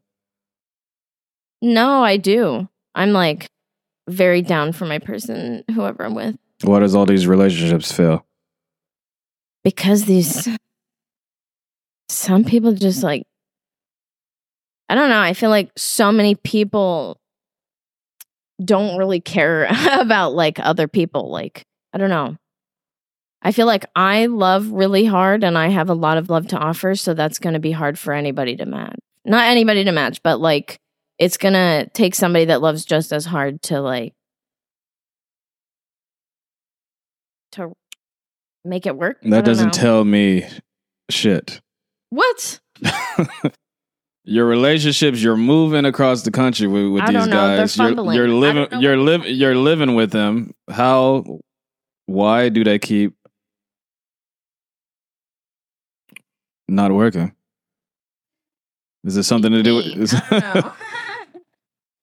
[1.62, 2.68] No, I do.
[2.94, 3.50] I'm like
[4.08, 8.26] very down for my person, whoever I'm with, Why does all these relationships fail?
[9.64, 10.48] because these
[12.08, 13.24] some people just like
[14.88, 15.20] I don't know.
[15.20, 17.20] I feel like so many people
[18.64, 19.68] don't really care
[20.00, 21.32] about like other people.
[21.32, 21.64] Like
[21.94, 22.38] I don't know.
[23.42, 26.58] I feel like I love really hard and I have a lot of love to
[26.58, 28.98] offer, so that's going to be hard for anybody to match.
[29.24, 30.80] Not anybody to match, but like
[31.18, 34.14] it's to take somebody that loves just as hard to like
[37.54, 37.74] to
[38.64, 39.18] make it work.
[39.24, 39.72] That doesn't know.
[39.72, 40.46] tell me
[41.10, 41.62] shit.
[42.10, 42.60] What?
[44.26, 47.58] your relationships, you're moving across the country with, with these know.
[47.58, 47.78] Guys.
[47.78, 50.54] You're, you're living you're living you're living with them.
[50.70, 51.40] How
[52.08, 53.16] why do they keep
[56.68, 57.34] not working?
[59.06, 60.02] Is it something to do with Me.
[60.02, 60.74] is, I don't know.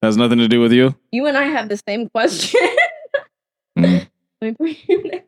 [0.03, 0.95] Has nothing to do with you?
[1.13, 2.61] you and I have the same question.
[3.79, 4.07] Mm.
[4.43, 5.27] Let me bring you next.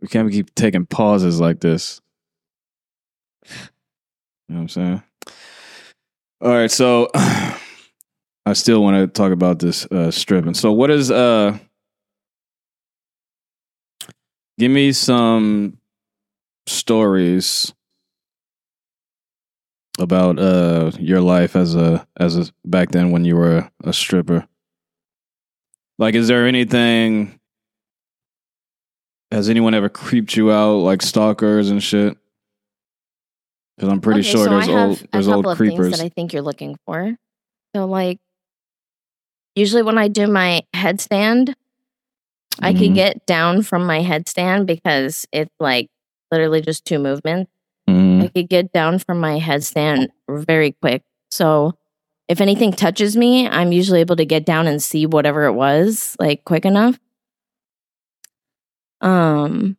[0.00, 2.00] We can't keep taking pauses like this.
[3.44, 3.50] You
[4.48, 5.02] know what I'm saying?
[6.40, 10.54] All right, so I still want to talk about this uh stripping.
[10.54, 11.58] So what is uh
[14.58, 15.78] give me some
[16.66, 17.72] stories
[19.98, 24.46] about uh your life as a as a back then when you were a stripper.
[25.98, 27.38] Like is there anything
[29.30, 32.16] has anyone ever creeped you out like stalkers and shit?
[33.76, 35.98] Because I'm pretty Okay, sure so there's old a there's couple old of things creepers.
[35.98, 37.14] that I think you're looking for.
[37.74, 38.18] So, like,
[39.54, 41.54] usually when I do my headstand,
[42.62, 42.78] I Mhm.
[42.78, 45.88] can get down from my headstand because it's like
[46.30, 47.50] literally just two movements.
[47.88, 48.22] Mhm.
[48.24, 51.02] I could get down from my headstand very quick.
[51.30, 51.74] So,
[52.28, 56.16] if anything touches me, I'm usually able to get down and see whatever it was
[56.18, 56.98] like quick enough.
[59.00, 59.76] Um,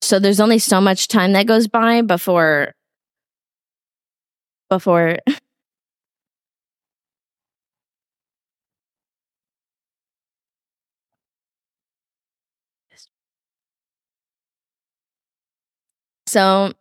[0.00, 2.74] so there's only so much time that goes by before
[4.68, 5.18] before
[16.32, 16.72] so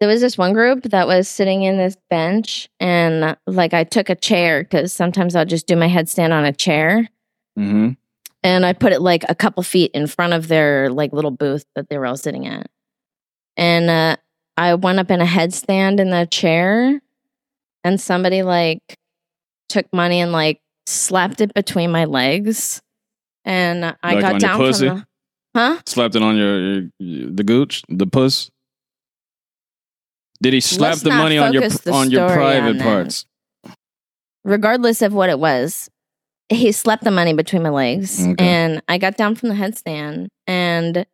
[0.00, 4.08] there was this one group that was sitting in this bench and like i took
[4.10, 7.08] a chair because sometimes i'll just do my headstand on a chair
[7.58, 7.96] Mhm.
[8.42, 11.64] and I put it like a couple feet in front of their like little booth
[11.76, 12.66] that they were all sitting at.
[13.58, 14.16] And uh,
[14.56, 17.02] I went up in a headstand in the chair,
[17.84, 18.98] and somebody like
[19.68, 22.80] took money and like slapped it between my legs,
[23.44, 24.66] and I Like got down from
[24.96, 25.06] the
[25.54, 25.80] huh.
[25.86, 26.60] Slapped it on your,
[26.98, 28.50] your the gooch, the puss.
[30.42, 33.26] Did he slap Let's the money on your on your private on parts?
[34.44, 35.88] regardless of what it was,
[36.48, 38.20] he slapped the money between my legs.
[38.20, 38.44] Okay.
[38.44, 40.28] And I got down from the headstand.
[40.46, 41.06] And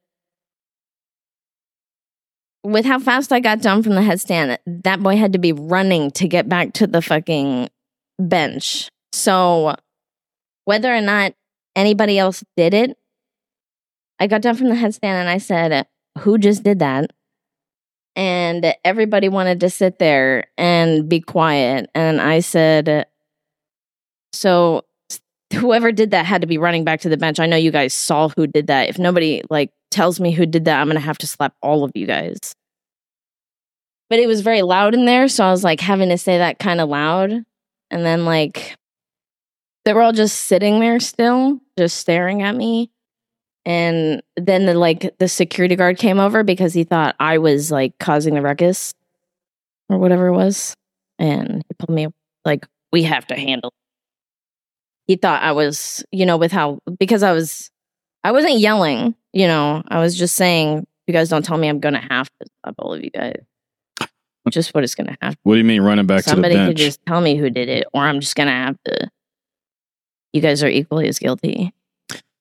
[2.65, 6.11] with how fast I got down from the headstand, that boy had to be running
[6.13, 7.69] to get back to the fucking
[8.19, 8.89] bench.
[9.13, 9.77] So
[10.65, 11.35] whether or not
[11.77, 12.97] anybody else did it,
[14.21, 15.87] I got down from the headstand and I said,
[16.21, 17.11] Who just did that?
[18.17, 21.89] And everybody wanted to sit there and be quiet.
[21.95, 23.07] And I said,
[24.33, 24.85] so
[25.55, 27.41] whoever did that had to be running back to the bench.
[27.41, 28.89] I know you guys saw who did that.
[28.89, 31.93] If nobody like tells me who did that, I'm gonna have to slap all of
[31.95, 32.39] you guys.
[34.11, 36.59] But it was very loud in there, so I was like having to say that
[36.59, 37.45] kind of loud.
[37.91, 38.77] And then like
[39.85, 42.91] they were all just sitting there still, just staring at me.
[43.65, 47.99] And then the like the security guard came over because he thought I was like
[47.99, 48.95] causing the ruckus
[49.89, 50.75] or whatever it was.
[51.19, 52.07] And he pulled me
[52.45, 53.73] like, we have to handle
[55.09, 57.71] he thought I was, you know, with how because I was
[58.23, 61.81] I wasn't yelling, you know, I was just saying, you guys don't tell me I'm
[61.81, 63.41] gonna have to stop all of you guys.
[64.51, 66.77] Just what it's gonna have What do you mean running back Somebody to the could
[66.77, 69.11] just tell me who did it, or I'm just gonna have to
[70.35, 71.73] you guys are equally as guilty.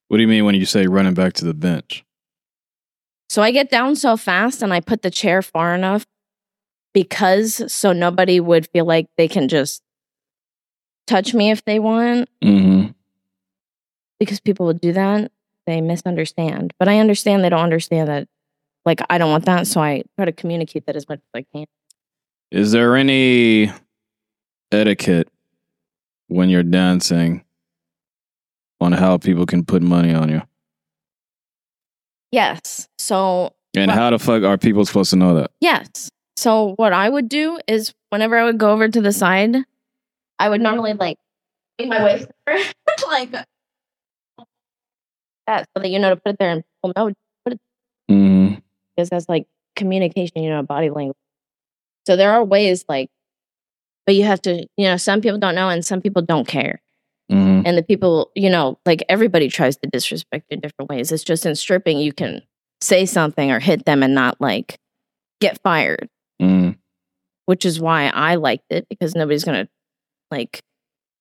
[0.07, 2.03] What do you mean when you say running back to the bench?
[3.29, 6.05] So I get down so fast and I put the chair far enough
[6.93, 9.83] because so nobody would feel like they can just
[11.07, 12.29] touch me if they want.
[12.43, 12.91] Mm-hmm.
[14.19, 15.31] because people would do that,
[15.65, 16.73] they misunderstand.
[16.79, 18.27] But I understand they don't understand that.
[18.85, 19.67] Like, I don't want that.
[19.67, 21.65] So I try to communicate that as much as I can.
[22.51, 23.71] Is there any
[24.71, 25.27] etiquette
[26.27, 27.43] when you're dancing
[28.79, 30.41] on how people can put money on you?
[32.31, 32.87] Yes.
[32.97, 35.51] So And Well- how the fuck are people supposed to know that?
[35.61, 36.09] Yes.
[36.35, 39.55] So what I would do is whenever I would go over to the side,
[40.39, 41.17] I would normally like
[41.79, 42.27] make my waist
[43.07, 43.31] like
[45.47, 47.11] that so that you know to put it there and people know
[48.09, 48.53] hmm
[48.95, 51.17] because that's like communication, you know, body language.
[52.07, 53.09] So there are ways like
[54.05, 56.81] but you have to, you know, some people don't know and some people don't care.
[57.29, 61.11] Hmm And the people, you know, like everybody tries to disrespect in different ways.
[61.11, 62.41] It's just in stripping you can
[62.81, 64.77] say something or hit them and not like
[65.41, 66.09] get fired.
[66.41, 66.71] hmm
[67.45, 69.69] which is why I liked it because nobody's gonna
[70.31, 70.61] like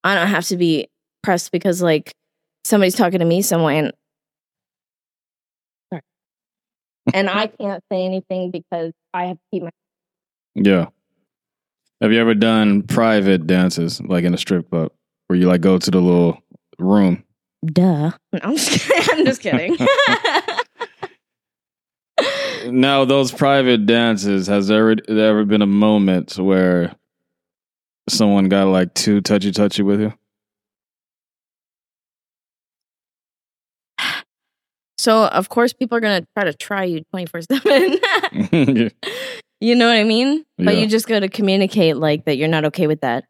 [0.03, 0.89] I don't have to be
[1.23, 2.13] pressed because like
[2.65, 3.93] somebody's talking to me some way and
[5.93, 6.03] Sorry.
[7.15, 9.71] and I can't say anything because I have to keep my
[10.57, 10.87] Yeah.
[12.01, 14.91] Have you ever done private dances, like in a strip club,
[15.27, 16.39] where you like go to the little
[16.79, 17.23] room?
[17.65, 18.11] duh.
[18.33, 19.19] No, I'm just kidding.
[19.19, 19.77] I'm just kidding.
[22.69, 26.97] Now, those private dances, has there ever, there ever been a moment where
[28.09, 30.13] someone got like too touchy touchy with you?
[34.99, 37.99] so of course people are gonna try to try you 24 seven.
[39.61, 40.45] You know what I mean?
[40.59, 40.83] But Yeah.
[40.83, 43.25] you just got to communicate like that you're not okay with that.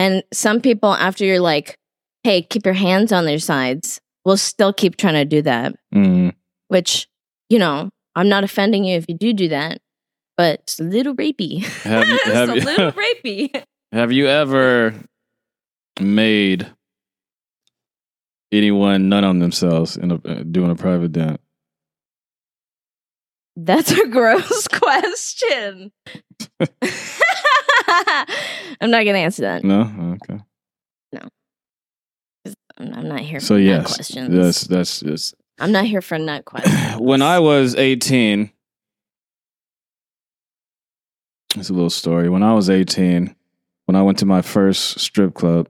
[0.00, 1.76] And some people, after you're like,
[2.24, 6.32] hey, keep your hands on their sides, will still keep trying to do that, Mhm.
[6.68, 7.06] which,
[7.50, 9.82] you know, I'm not offending you if you do do that,
[10.38, 11.64] but it's a little rapey.
[11.82, 12.92] Have you- have it's a little
[13.24, 13.62] rapey.
[13.92, 14.94] Have you ever
[16.00, 16.66] made
[18.50, 21.42] anyone nut on themselves in a, uh, doing a private dance?
[23.54, 25.92] That's a gross question.
[28.80, 29.64] I'm not going to answer that.
[29.64, 30.16] No.
[30.22, 30.40] Okay.
[32.78, 34.34] I'm I'm not here So for nut yes, questions.
[34.34, 36.96] that's that's just I'm not here for nut questions.
[36.98, 38.50] when I was 18,
[41.56, 42.28] it's a little story.
[42.30, 43.34] When I was 18,
[43.84, 45.68] when I went to my first strip club,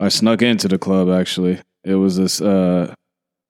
[0.00, 1.60] I snuck into the club actually.
[1.84, 2.94] It was this uh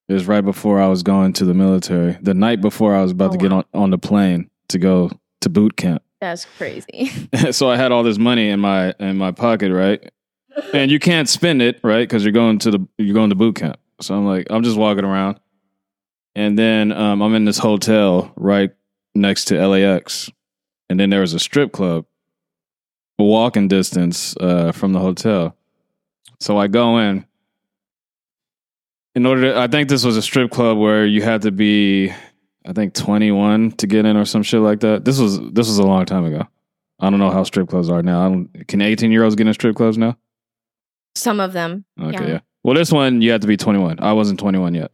[0.09, 2.19] it was right before I was going to the military.
[2.21, 3.59] The night before I was about Oh, to get wow.
[3.73, 5.11] on, on the plane to go
[5.43, 6.03] to boot camp.
[6.23, 7.11] That's crazy.
[7.51, 10.09] so I had all this money in my in my pocket, right?
[10.73, 12.09] and you can't spend it, right?
[12.09, 13.81] Because you're going to the you're going to boot camp.
[14.01, 15.41] So I'm like, I'm just walking around,
[16.37, 18.71] and then um, I'm in this hotel right
[19.17, 20.31] next to LAX,
[20.89, 22.07] and then there was a strip club,
[23.19, 25.57] walking distance uh, from the hotel.
[26.39, 27.27] So I go in.
[29.17, 32.15] In order to, I think this was a strip club where you had to be,
[32.67, 35.05] I think 21 to get in or some shit like that.
[35.05, 36.47] This was this was a long time ago.
[37.01, 38.25] I don't know how strip clubs are now.
[38.25, 40.17] I don't, can 18 year olds get in strip clubs now?
[41.17, 41.85] Some of them.
[42.01, 42.31] Okay, Yeah.
[42.31, 42.41] yeah.
[42.63, 43.99] Well, this one you had to be 21.
[44.01, 44.93] I wasn't 21 yet.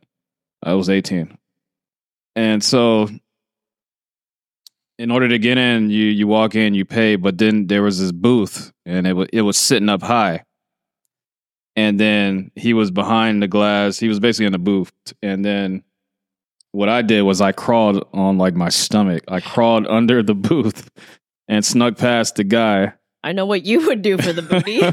[0.62, 1.36] I was 18.
[2.34, 3.08] And so
[4.98, 8.00] in order to get in, you you walk in, you pay, but then there was
[8.00, 10.44] this booth and it was it was sitting up high.
[11.76, 13.98] And then he was behind the glass.
[13.98, 14.90] He was basically in the booth.
[15.22, 15.84] And then
[16.78, 19.24] what I did was I crawled on like my stomach.
[19.26, 20.88] I crawled under the booth
[21.48, 22.92] and snuck past the guy.
[23.24, 24.80] I know what you would do for the booty.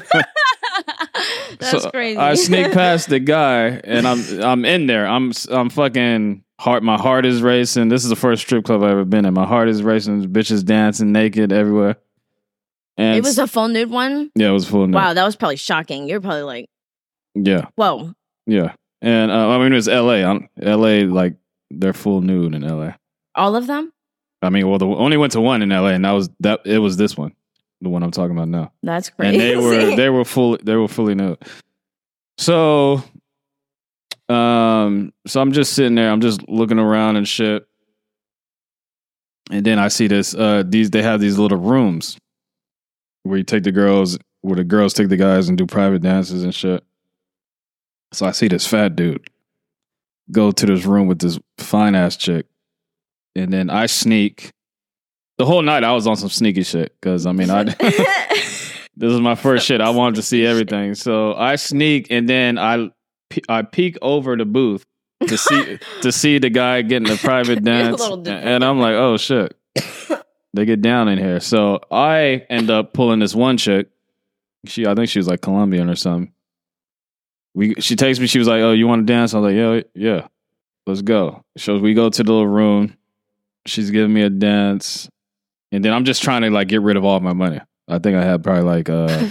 [1.60, 2.18] That's So crazy.
[2.18, 5.06] I sneak past the guy, and I'm I'm in there.
[5.08, 6.84] I'm I'm fucking heart.
[6.84, 7.90] My heart is racing.
[7.90, 9.34] This is the first strip club I've ever been in.
[9.34, 10.24] My heart is racing.
[10.30, 11.98] Bitches dancing naked everywhere.
[12.98, 14.32] And it was a full nude one.
[14.36, 14.88] yeah, it was full.
[14.88, 14.96] nude.
[14.96, 16.08] Wow, that was probably shocking.
[16.08, 16.66] You're probably like,
[17.36, 18.14] Yeah, whoa.
[18.48, 18.74] yeah.
[19.02, 20.24] And uh, I mean, it was L.A.
[20.24, 21.04] I'm, L.A.
[21.06, 21.36] Like
[21.72, 22.98] they're full nude in L.A.
[23.36, 23.92] All of them?
[24.42, 25.94] I mean, well, the only went to one in L.A.
[25.94, 26.62] and that was that.
[26.66, 27.34] It was this one,
[27.82, 28.72] the one I'm talking about now.
[28.84, 29.34] That's crazy.
[29.34, 31.38] and they were they were fully they were fully nude.
[32.38, 33.02] So,
[34.30, 36.12] um, so I'm just sitting there.
[36.12, 37.68] I'm just looking around and shit.
[39.52, 40.34] And then I see this.
[40.36, 42.18] Uh, these they have these little rooms
[43.24, 46.44] where you take the girls, where the girls take the guys and do private dances
[46.44, 46.84] and shit.
[48.12, 49.28] So I see this fat dude
[50.32, 52.48] go to this room with this fine ass chick,
[53.36, 54.52] and then I sneak.
[55.38, 57.64] The whole night I was on some sneaky shit because I mean I
[58.98, 59.82] this is my first shit.
[59.82, 60.96] I wanted to see everything.
[60.96, 62.90] So I sneak and then I
[63.50, 64.86] I peek over the booth
[65.28, 69.58] to see to see the guy getting a private dance, and I'm like, oh shit,
[70.54, 71.40] they get down in here.
[71.40, 73.90] So I end up pulling this one chick.
[74.66, 76.32] She I think she was like Colombian or something.
[77.56, 78.28] We she takes me.
[78.28, 79.34] She was like, oh, you want to dance?
[79.34, 80.28] I was like, yeah, yeah,
[80.86, 81.42] let's go.
[81.58, 82.98] So we go to the little room.
[83.66, 85.10] She's giving me a dance.
[85.72, 87.60] And then I'm just trying to like get rid of all my money.
[87.88, 89.30] I think I had probably like uh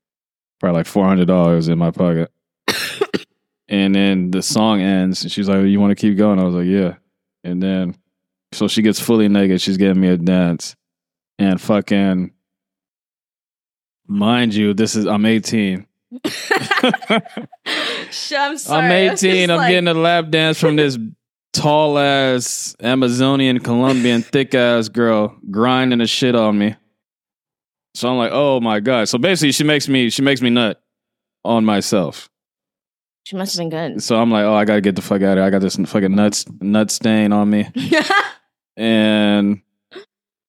[0.60, 2.32] probably like four hundred dollars in my pocket.
[3.68, 6.54] and then the song ends, and she's like, "You want to keep going?" I was
[6.54, 6.94] like, "Yeah."
[7.44, 7.94] And then,
[8.52, 9.60] so she gets fully naked.
[9.60, 10.74] She's giving me a dance,
[11.38, 12.32] and fucking,
[14.06, 15.86] mind you, this is I'm 18.
[18.10, 18.86] Sh- I'm sorry.
[18.86, 19.50] I'm I was 18.
[19.50, 20.98] I'm like- getting a lap dance from this
[21.52, 26.76] tall ass Amazonian Colombian thick ass girl grinding the shit on me.
[27.94, 29.08] So I'm like, oh my god.
[29.08, 30.80] So basically, she makes me she makes me nut
[31.44, 32.28] on myself.
[33.24, 34.02] She must have been good.
[34.02, 35.44] So I'm like, oh, I gotta get the fuck out of here.
[35.44, 37.68] I got this fucking nuts nut stain on me,
[38.76, 39.60] and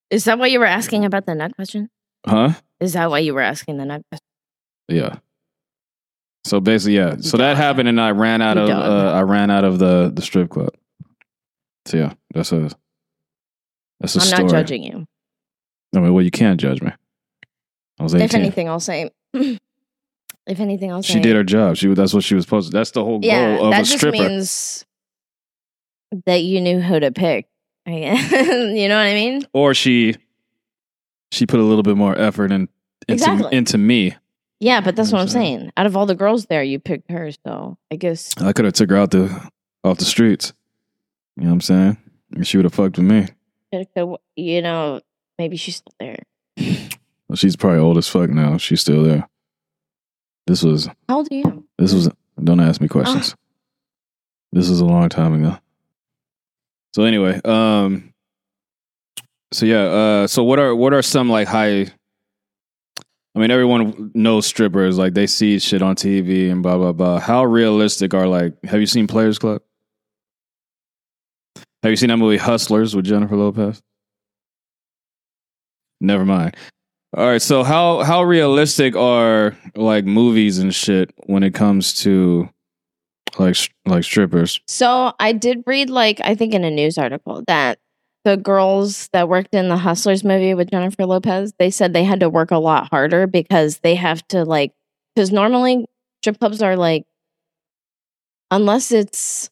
[0.09, 1.89] Is that why you were asking about the nut question?
[2.25, 2.51] huh?
[2.79, 4.25] Is that why you were asking the nut question?
[4.87, 5.17] Yeah.
[6.45, 7.17] So basically, yeah.
[7.19, 10.21] So that happened, and I ran out of uh, I ran out of the the
[10.21, 10.73] strip club.
[11.85, 12.69] So yeah, that's a
[13.99, 14.43] that's a I'm story.
[14.43, 15.05] not judging you.
[15.95, 16.91] I mean, well, you can't judge me.
[17.99, 18.25] I was 18.
[18.29, 19.09] If anything, I'll say.
[19.33, 21.13] if anything, I'll say.
[21.13, 21.75] she did her job.
[21.77, 22.77] She that's what she was supposed to.
[22.77, 24.11] That's the whole Yeah, goal of a stripper.
[24.17, 24.85] that just means
[26.25, 27.47] that you knew who to pick.
[27.85, 28.31] I guess.
[28.31, 29.45] you know what I mean?
[29.53, 30.15] or she
[31.31, 32.61] she put a little bit more effort in,
[33.07, 33.55] into Exactly.
[33.57, 34.15] into me.
[34.59, 35.59] Yeah, but that's know what I'm saying?
[35.59, 35.71] saying.
[35.77, 37.31] Out of all the girls there, you picked her.
[37.45, 39.49] So I guess I could have took her out the
[39.83, 40.53] off the streets.
[41.37, 41.97] You know what I'm saying?
[42.35, 43.27] And she would have fucked with me.
[44.35, 44.99] you know
[45.37, 46.23] maybe she's still there.
[47.27, 48.57] Well, she's probably old as fuck now.
[48.57, 49.29] She's still there.
[50.47, 51.65] This was How old are you?
[51.77, 52.09] this was.
[52.43, 53.35] Don't ask me questions.
[54.51, 55.57] This was a long time ago.
[56.95, 58.13] So anyway, um,
[59.51, 61.87] so yeah, uh, so what are what are some like high?
[63.35, 64.97] I mean, everyone knows strippers.
[64.97, 67.19] Like they see shit on TV and blah blah blah.
[67.19, 68.53] How realistic are like?
[68.65, 69.61] Have you seen Players Club?
[71.83, 73.81] Have you seen that movie Hustlers with Jennifer Lopez?
[76.01, 76.55] Never mind.
[77.15, 82.49] All right, so how how realistic are like movies and shit when it comes to
[83.39, 83.55] like
[83.85, 84.59] like strippers?
[84.67, 87.79] So I did read like I think in a news article that
[88.25, 92.19] the girls that worked in the Hustlers movie with Jennifer Lopez, they said they had
[92.19, 94.73] to work a lot harder because they have to like
[95.15, 95.85] because normally
[96.21, 97.05] strip clubs are like
[98.51, 99.49] unless it's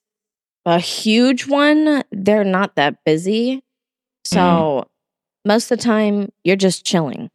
[0.65, 3.63] a huge one, they're not that busy.
[4.25, 4.85] So
[5.45, 7.29] most of the time you're just chilling.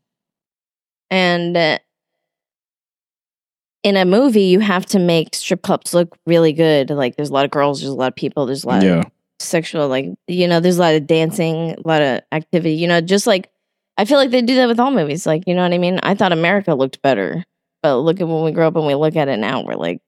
[1.11, 1.78] And uh,
[3.83, 6.91] in a movie, you have to make strip clubs look really good.
[6.91, 9.03] Like there's a lot of girls, there's a lot of people, there's a lot Yeah,
[9.03, 9.05] of
[9.43, 12.74] sexual, like you know, there's a lot of dancing, a lot of activity.
[12.74, 13.51] You know, just like
[13.99, 15.26] I feel like they do that with all movies.
[15.26, 16.01] Like you know what I mean?
[16.03, 17.45] I thought America looked better,
[17.82, 20.01] but look at when we grow up and we look at it now, we're like,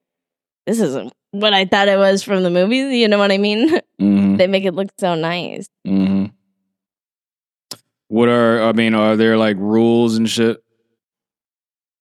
[0.66, 2.95] this isn't what I thought it was from the movies.
[2.95, 3.80] You know what I mean?
[3.99, 5.66] hmm they make it look so nice.
[5.87, 6.26] hmm
[8.09, 8.95] What are I mean?
[8.95, 10.62] Are there like rules and shit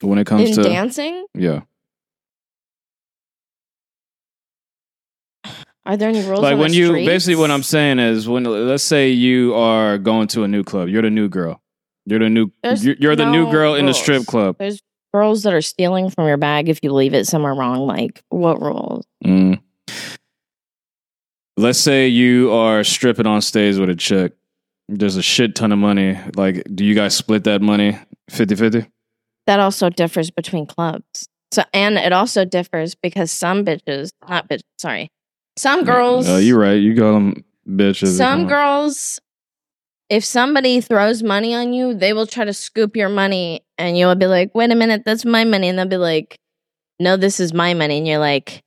[0.02, 1.62] when it comes In to dancing, yeah?
[5.86, 6.42] Are there any rules?
[6.42, 7.08] Like when you streets?
[7.08, 10.90] basically what I'm saying is when let's say you are going to a new club,
[10.90, 11.62] you're the new girl,
[12.06, 14.58] you're the new There's you're, you're the new no girl in the strip club.
[14.60, 14.82] There's
[15.14, 17.88] girls that are stealing from your bag if you leave it somewhere wrong.
[17.88, 19.06] Like what rules?
[19.24, 19.62] Mm.
[21.56, 24.34] Let's say you are stripping on stage with a chick.
[24.90, 26.20] There's a shit ton of money.
[26.36, 27.98] Like, do you guys split that money
[28.30, 28.88] 50 50?
[29.48, 31.28] that also differs between clubs.
[31.52, 35.12] So and it also differs because some bitches, not bitches, sorry.
[35.58, 36.74] Some girls Oh, you're right.
[36.74, 38.18] You call them bitches.
[38.18, 39.20] some girls
[40.10, 44.14] if somebody throws money on you, they will try to scoop your money and you'll
[44.16, 46.40] be like, "Wait a minute, that's my money." And they'll be like,
[47.00, 48.62] "No, this is my money." And you're like,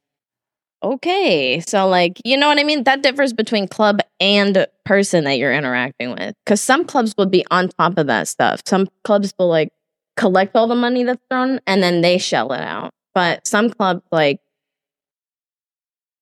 [0.82, 2.84] "Okay." So like, you know what I mean?
[2.84, 6.34] That differs between club and person that you're interacting with.
[6.46, 8.62] Cuz some clubs will be on top of that stuff.
[8.66, 9.68] Some clubs will like
[10.16, 12.90] collect all the money that's thrown and then they shell it out.
[13.14, 14.40] But some clubs like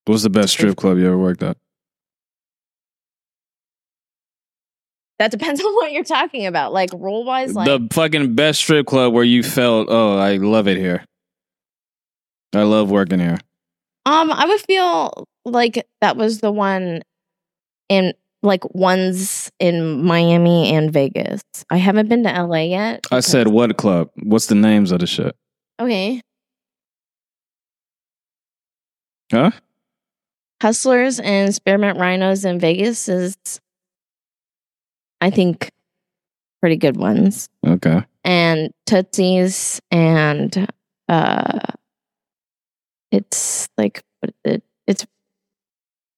[0.07, 1.57] What's the best strip club you ever worked at?
[5.19, 6.73] that depends on what you're talking about.
[6.73, 10.69] Like rule wise, like the fucking best strip club where you felt, oh, I love
[10.69, 11.05] it here.
[12.55, 13.39] I love working here.
[14.07, 17.03] Um, I would feel like that was the one
[17.89, 21.43] in like ones in Miami and Vegas.
[21.71, 23.07] I haven't been to LA yet.
[23.11, 24.11] I said, what club?
[24.23, 25.35] What's the names of the shit?
[25.81, 26.21] okay.
[29.33, 29.51] Huh?
[30.63, 33.37] Hustlers and Spearmint Rhinos in Vegas is,
[35.21, 35.71] I think,
[36.61, 37.49] pretty good ones.
[37.67, 38.03] Okay.
[38.25, 40.67] And Tootsie's and
[41.09, 41.61] uh,
[43.13, 44.03] it's like
[44.45, 44.63] it?
[44.87, 45.07] It's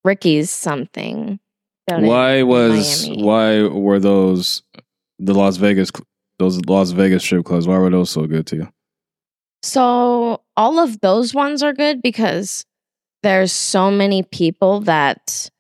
[0.04, 1.40] Ricky's something.
[1.88, 3.22] Why was Miami.
[3.22, 4.62] why were those
[5.18, 5.90] the Las Vegas
[6.38, 7.66] those Las Vegas strip clubs?
[7.66, 8.68] Why were those so good to you?
[9.62, 12.64] So all of those ones are good because
[13.26, 15.50] there's so many people that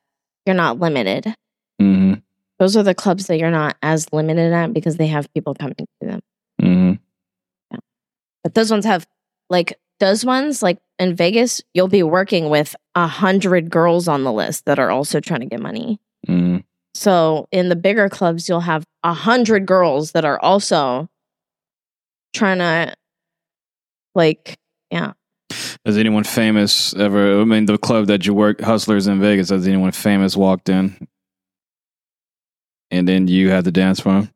[0.46, 1.34] you're not limited.
[1.82, 2.20] Mm-hmm.
[2.60, 5.74] Those are the clubs that you're not as limited at because they have people coming
[5.74, 6.20] to them.
[6.62, 7.78] Mm-hmm.
[8.44, 9.04] But those ones have
[9.50, 14.32] like those ones like in Vegas, you'll be working with a hundred girls on the
[14.32, 15.98] list that are also trying to get money.
[16.28, 16.58] Mm-hmm.
[16.94, 21.08] So in the bigger clubs, you'll have a hundred girls that are also
[22.32, 22.94] trying to
[24.14, 24.56] like
[24.92, 25.14] yeah.
[25.84, 27.40] Has anyone famous ever?
[27.40, 29.50] I mean, the club that you work, Hustlers in Vegas.
[29.50, 31.08] Has anyone famous walked in,
[32.90, 34.30] and then you had to dance for him?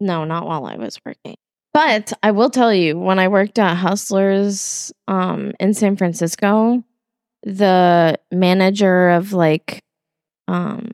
[0.00, 1.36] No, not while I was working.
[1.72, 6.82] But I will tell you, when I worked at Hustlers um, in San Francisco,
[7.42, 9.82] the manager of like,
[10.48, 10.90] um,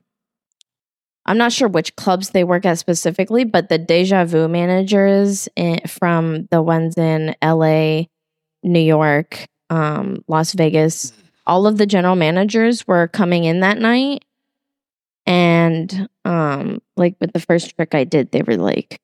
[1.25, 5.81] I'm not sure which clubs they work at specifically, but the Deja Vu managers in,
[5.87, 8.03] from the ones in LA,
[8.67, 11.13] New York, um, Las Vegas,
[11.47, 14.25] all of the general managers were coming in that night.
[15.25, 19.01] And um, like with the first trick I did, they were like,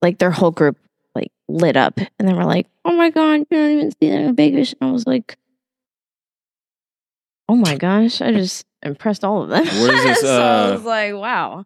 [0.00, 0.78] like their whole group
[1.14, 4.20] like lit up and they were like, Oh my god, you don't even see that
[4.20, 4.74] in Vegas.
[4.80, 5.36] And I was like,
[7.48, 9.64] Oh my gosh, I just impressed all of them.
[9.64, 11.64] Where's this, so I uh, was like, wow.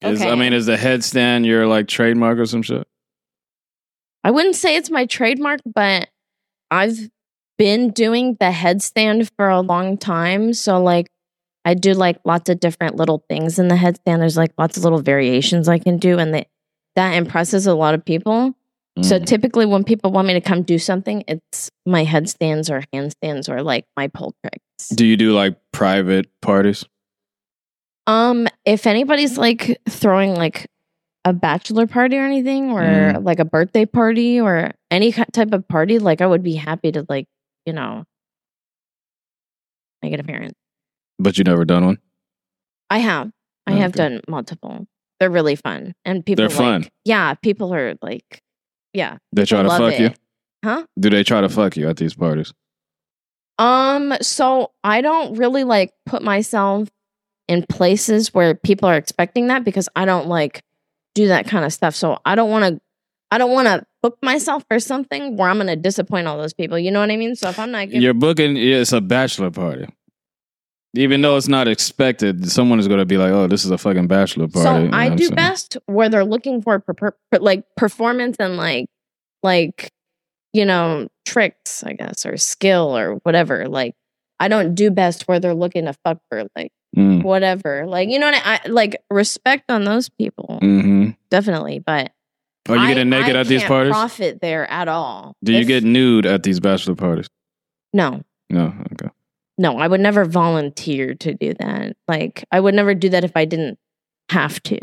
[0.00, 2.86] Is, I mean, is the headstand your like trademark or some shit?
[4.24, 6.08] I wouldn't say it's my trademark, but
[6.72, 7.10] I've
[7.58, 10.54] been doing the headstand for a long time.
[10.54, 11.08] So like
[11.64, 14.18] I do like lots of different little things in the headstand.
[14.18, 16.46] There's like lots of little variations I can do and they,
[16.96, 18.54] that impresses a lot of people.
[19.02, 19.26] So Mm.
[19.26, 23.62] typically when people want me to come do something, it's my headstands or handstands or
[23.62, 24.88] like my pole tricks.
[24.88, 26.84] do you do like private parties?
[28.06, 30.66] Um, if anybody's like throwing like
[31.24, 33.24] a bachelor party or anything, or Mm.
[33.24, 37.06] like a birthday party or any type of party, like I would be happy to
[37.08, 37.26] like
[37.66, 38.04] you know
[40.02, 40.54] make an appearance.
[41.18, 41.98] But you never done one.
[42.90, 43.30] I have,
[43.66, 44.08] I have Okay.
[44.08, 44.86] done multiple.
[45.20, 46.90] They're really fun, and people They're like- fun.
[47.04, 48.42] Yeah, people are like,
[48.92, 50.10] yeah, They try to fuck you.
[50.64, 50.86] Huh?
[50.98, 52.52] Do they try to fuck you at these parties?
[53.58, 56.88] Um, so I don't really like put myself
[57.48, 60.62] in places where people are expecting that because I don't like
[61.14, 61.94] do that kind of stuff.
[61.94, 62.80] So I don't want to
[63.30, 66.52] I don't want to book myself for something where I'm going to disappoint all those
[66.52, 66.78] people.
[66.78, 67.34] You know what I mean?
[67.34, 68.58] So if I'm not giving You're booking.
[68.58, 69.86] It's a bachelor party.
[70.94, 73.78] Even though it's not expected, someone is going to be like, "Oh, this is a
[73.78, 77.16] fucking bachelor party." So You know I do best where they're looking for per, per,
[77.30, 78.88] per- like performance and like
[79.42, 79.90] like
[80.52, 83.68] you know tricks, I guess, or skill or whatever.
[83.68, 83.94] Like
[84.38, 87.86] I don't do best where they're looking to fuck for like Mm, whatever.
[87.86, 92.12] Like you know what I, I like respect on those people hmm definitely, but
[92.68, 93.92] Are you I- getting naked I at these parties?
[93.92, 95.34] Profit there at all?
[95.42, 97.28] Do you get nude at these bachelor parties?
[97.94, 98.22] no?
[98.50, 98.74] No.
[98.92, 99.08] Okay.
[99.58, 101.96] No, I would never volunteer to do that.
[102.08, 103.78] Like, I would never do that if I didn't
[104.30, 104.78] have to.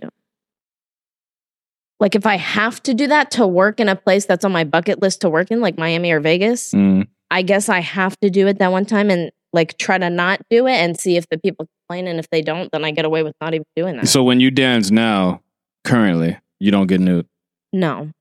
[1.99, 4.64] Like, if I have to do that to work in a place that's on my
[4.64, 7.07] bucket list to work in, like Miami or Vegas, Mm.
[7.32, 10.41] I guess I have to do it that one time and like try to not
[10.49, 12.07] do it and see if the people complain.
[12.07, 14.07] And if they don't, then I get away with not even doing that.
[14.07, 15.41] So when you dance now,
[15.83, 17.25] currently, you don't get nude.
[17.73, 18.11] no,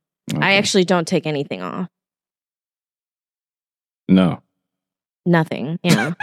[0.41, 1.89] I actually don't take anything off.
[4.09, 4.43] no.
[5.27, 5.79] Nothing.
[5.83, 6.13] Yeah.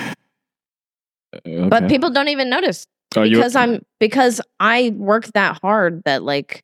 [0.00, 1.68] Uh, okay.
[1.68, 2.86] But people don't even notice.
[3.16, 6.62] Are you- because I'm because I work that hard that like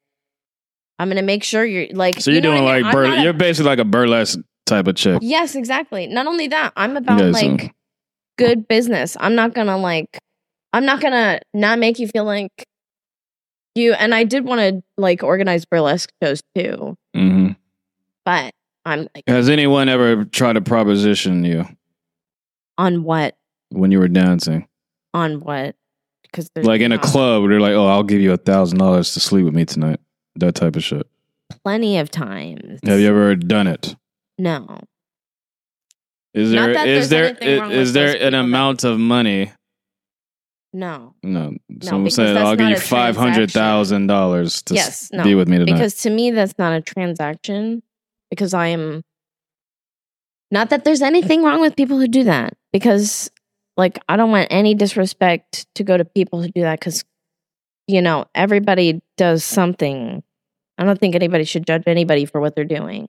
[1.00, 2.20] I'm gonna make sure you're like.
[2.20, 2.86] So you're you know doing I like mean?
[2.86, 4.38] I'm bur- a- you're basically like a burlesque
[4.70, 5.18] type of chick.
[5.22, 6.06] yes, exactly.
[6.06, 7.74] Not only that, I'm about like
[8.38, 9.16] good business.
[9.20, 10.18] I'm not gonna like.
[10.72, 12.64] I'm not gonna not make you feel like
[13.74, 13.92] you.
[13.92, 17.48] And I did want to like organize burlesque shows too, hmm
[18.24, 18.52] but
[18.84, 21.66] I'm like Has anyone ever tried to proposition you
[22.78, 23.36] on what
[23.70, 24.66] when you were dancing?
[25.12, 25.74] on what
[26.22, 29.20] because Like in a club, they're like, "Oh, I'll give you a thousand dollars to
[29.20, 29.98] sleep with me tonight."
[30.36, 31.06] That type of shit.
[31.64, 32.78] plenty of times.
[32.84, 33.96] Have you ever done it?
[34.40, 34.80] No.
[36.32, 39.52] Is there is there is, there an amount of money?
[40.72, 41.14] No.
[41.22, 45.34] No, someone because said, "I'll give you five hundred thousand dollars to Yes, no, be
[45.34, 47.82] with me tonight." because to me that's not a transaction
[48.30, 49.02] because i am
[50.52, 53.28] not that there's anything wrong with people who do that because
[53.76, 57.04] like i don't want any disrespect to go to people who do that because
[57.88, 60.22] you know everybody does something
[60.78, 63.08] i don't think anybody should judge anybody for what they're doing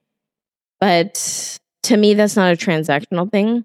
[0.82, 3.64] but to me that's not a transactional thing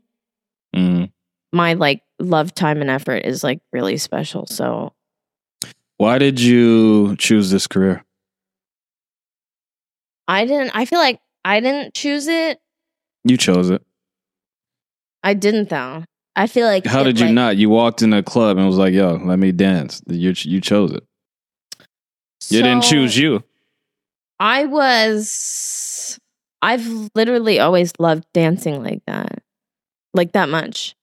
[0.75, 1.11] Mhm.
[1.51, 4.93] my like love time and effort is like really special so
[5.97, 8.03] Why did you choose this career?
[10.27, 10.71] I didn't.
[10.75, 12.59] I feel like I didn't choose it.
[13.23, 13.81] You chose it.
[15.23, 16.03] I didn't though.
[16.35, 17.57] I feel like How it, did you like- not?
[17.57, 20.91] You walked in a club and was like, "Yo, let me dance." You you chose
[20.91, 21.03] it.
[22.49, 23.43] You didn't choose you.
[24.39, 25.86] I was.
[26.61, 29.43] I've literally always loved dancing like that,
[30.13, 30.95] like that much.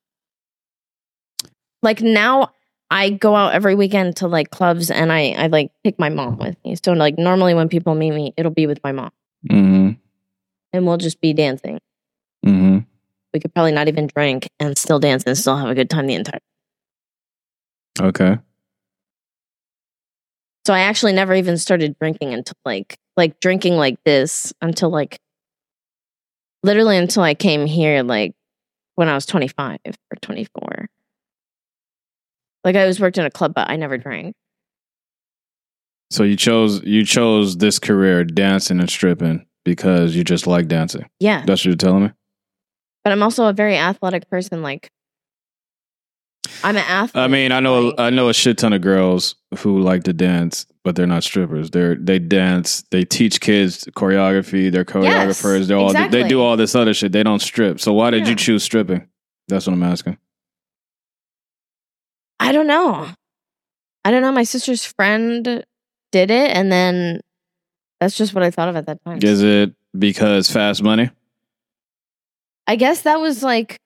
[1.82, 2.50] Like now,
[2.90, 6.38] I go out every weekend to like clubs, and I I like take my mom
[6.38, 6.76] with me.
[6.82, 9.10] So like normally when people meet me, it'll be with my mom,
[9.50, 9.90] Mm-hmm.
[10.72, 11.78] and we'll just be dancing.
[12.44, 12.78] Mm-hmm.
[13.32, 16.06] We could probably not even drink and still dance and still have a good time
[16.06, 16.40] the entire.
[18.00, 18.38] Okay.
[20.66, 25.18] So I actually never even started drinking until like like drinking like this until like
[26.64, 28.34] literally until I came here like
[28.96, 30.88] when I was 25 or 24.
[32.64, 34.34] Like I was worked in a club but I never drank.
[36.10, 41.04] So you chose you chose this career, dancing and stripping, because you just like dancing.
[41.20, 41.44] Yeah.
[41.44, 42.10] That's what you're telling me.
[43.02, 44.90] But I'm also a very athletic person like
[46.62, 47.22] I'm an athlete.
[47.22, 50.12] I mean, I know like- I know a shit ton of girls who like to
[50.12, 51.70] dance, but they're not strippers.
[51.70, 56.74] They're they dance, they teach kids choreography, they're choreographers, they're all they do all this
[56.74, 57.10] other shit.
[57.12, 57.80] They don't strip.
[57.80, 58.30] So why did Yeah.
[58.30, 59.08] you choose stripping?
[59.48, 60.18] That's what I'm asking.
[62.38, 63.08] I don't know.
[64.04, 64.32] I don't know.
[64.32, 65.64] My sister's friend
[66.12, 67.20] did it and then
[68.00, 69.20] that's just what I thought of at that time.
[69.22, 71.10] Is it because fast money?
[72.66, 73.78] I guess that was like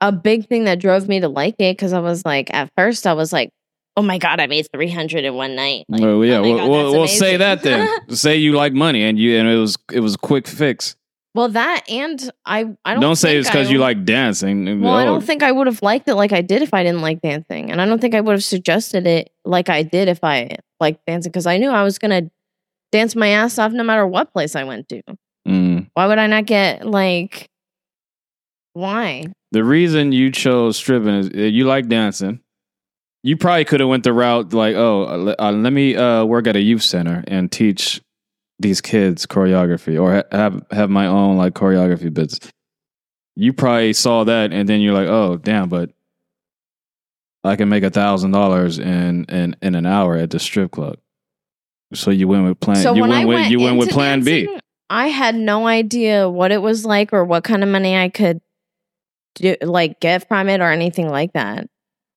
[0.00, 3.06] a big thing that drove me to like it because I was like, at first,
[3.06, 3.50] I was like,
[3.96, 5.84] oh my God, I made 300 in one night.
[5.88, 7.88] Like, well, yeah, oh we'll, God, we'll, that's say that then.
[8.10, 10.96] say you like money and you and it was it was a quick fix.
[11.34, 14.80] well, that and I, I don't, Don't, say it's because you like dancing.
[14.80, 16.82] Well, I Oh, don't think I would have liked it like I did if I
[16.82, 17.70] didn't like dancing.
[17.70, 21.04] And I don't think I would have suggested it like I did if I liked
[21.06, 22.30] dancing because I knew I was going to
[22.90, 25.02] dance my ass off no matter what place I went to.
[25.46, 25.88] Mm.
[25.94, 27.48] Why would I not get like,
[28.72, 29.26] why?
[29.52, 32.40] The reason you chose stripping is uh, you like dancing.
[33.22, 36.46] You probably could have went the route like, oh, uh, uh, let me uh, work
[36.46, 38.00] at a youth center and teach
[38.58, 42.40] these kids choreography, or ha- have have my own like choreography bits.
[43.36, 45.90] You probably saw that, and then you're like, oh, damn, but
[47.44, 50.98] I can make a thousand dollars in in in an hour at the strip club.
[51.94, 52.76] So you went with plan.
[52.76, 54.46] So you when went I with went you went with plan B.
[54.46, 58.08] dancing, I had no idea what it was like or what kind of money I
[58.08, 58.40] could
[59.34, 61.68] do, like get from it or anything like that.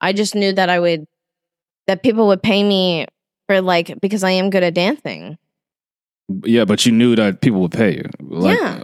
[0.03, 1.07] I just knew that I would
[1.87, 3.07] that people would pay me
[3.47, 5.37] for like because I am good at dancing.
[6.43, 8.83] Yeah, but you knew that people would pay you like Yeah.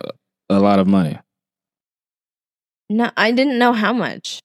[0.50, 1.18] a, lot of money.
[2.90, 4.40] No, I didn't know how much.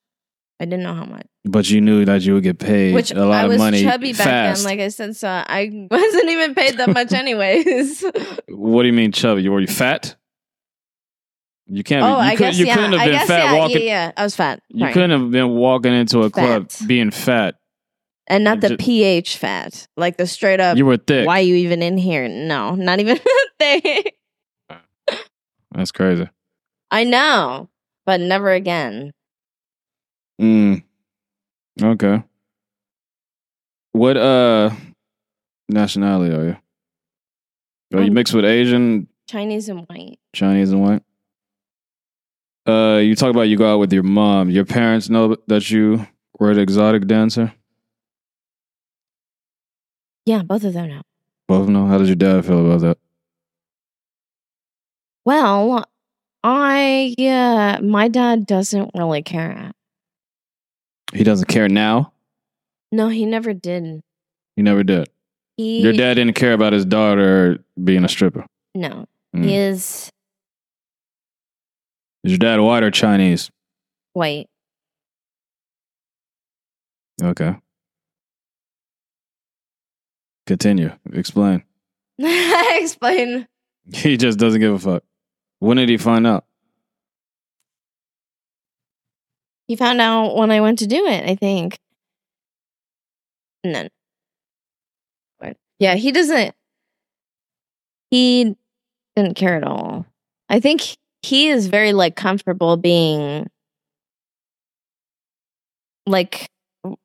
[0.60, 1.26] I didn't know how much.
[1.44, 3.82] But you knew that you would get paid Which a lot I of was money
[3.82, 8.04] chubby back then, like I said, so I wasn't even paid that much anyways.
[8.48, 9.42] what do you mean chubby?
[9.42, 10.16] You were you fat?
[11.66, 12.02] You can't.
[12.04, 12.74] oh, you I could, guess you yeah.
[12.74, 13.78] couldn't have I been guess fat yeah, walking.
[13.78, 14.12] yeah, yeah.
[14.16, 14.62] I was fat.
[14.68, 14.92] You Right.
[14.92, 16.86] couldn't have been walking into a club Fat.
[16.88, 17.54] being fat.
[18.26, 20.76] and not the Ju- pH fat, like the straight up.
[20.76, 21.26] You were thick.
[21.26, 22.28] Why are you even in here?
[22.28, 23.18] No, not even
[23.58, 24.14] thick.
[25.72, 26.28] That's crazy.
[26.90, 27.68] I know,
[28.06, 29.12] but never again.
[30.40, 30.82] Mm.
[31.82, 32.22] Okay.
[33.92, 34.70] What uh
[35.68, 36.56] nationality are you?
[37.98, 40.18] Are you Um, mixed with Asian, Chinese and white.
[40.34, 41.02] Chinese, and white?
[42.66, 44.50] Uh, you talk about you go out with your mom.
[44.50, 46.06] Your parents know that you
[46.38, 47.52] were an exotic dancer.
[50.26, 51.02] Yeah, both of them know.
[51.46, 51.86] Both of them know.
[51.86, 52.98] How did your dad feel about that?
[55.24, 55.84] Well,
[56.42, 59.72] I yeah, my dad doesn't really care.
[61.12, 62.12] He doesn't care now.
[62.92, 64.02] No, he never did.
[64.56, 65.08] He never did.
[65.56, 68.46] He Your dad didn't care about his daughter being a stripper.
[68.74, 69.06] no.
[69.34, 69.44] Mm.
[69.44, 70.12] He is
[72.24, 73.50] Is your dad white or Chinese?
[74.14, 74.48] white.
[77.22, 77.56] Okay.
[80.46, 80.92] Continue.
[81.12, 81.62] Explain.
[82.18, 83.46] Explain.
[83.92, 85.02] He just doesn't give a fuck.
[85.58, 86.44] When did he find out?
[89.66, 91.78] He found out when I went to do it, I think.
[93.64, 93.88] No.
[95.40, 96.54] But yeah, he doesn't
[98.10, 98.56] he
[99.16, 100.06] didn't care at all.
[100.48, 103.46] I think he is very like comfortable being
[106.06, 106.50] like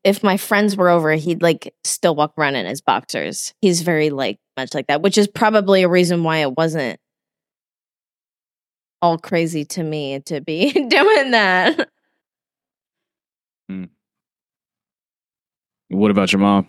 [0.03, 3.53] if my friends were over, he'd like still walk around in his boxers.
[3.61, 6.99] He's very like much like that, which is probably a reason why it wasn't
[9.01, 11.89] all crazy to me to be doing that.
[13.69, 13.85] Hmm.
[15.87, 16.67] What about your mom?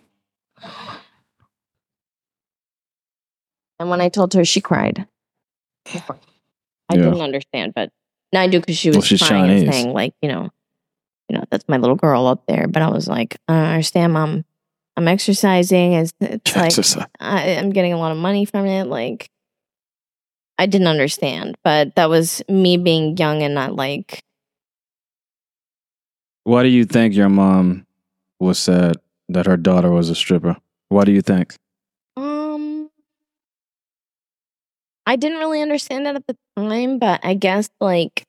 [3.80, 5.08] And when I told her, she cried.
[6.90, 7.04] I Yeah.
[7.04, 7.90] didn't understand, but
[8.32, 10.50] now I do because she was Well, she's crying and saying, like, you know,
[11.28, 12.66] you know, that's my little girl up there.
[12.68, 14.44] But I was like, I don't understand, mom.
[14.96, 15.92] I'm exercising.
[15.94, 17.06] It's, it's like Exercise.
[17.20, 18.84] I, I'm getting a lot of money from it.
[18.86, 19.30] Like,
[20.58, 24.20] I didn't understand, but that was me being young and not like
[26.44, 27.86] Why do you think your mom
[28.40, 28.96] was sad
[29.28, 30.56] that her daughter was a stripper?
[30.88, 31.54] Why do you think?
[32.16, 32.90] Um,
[35.06, 38.24] I didn't really understand it at the time, but I guess like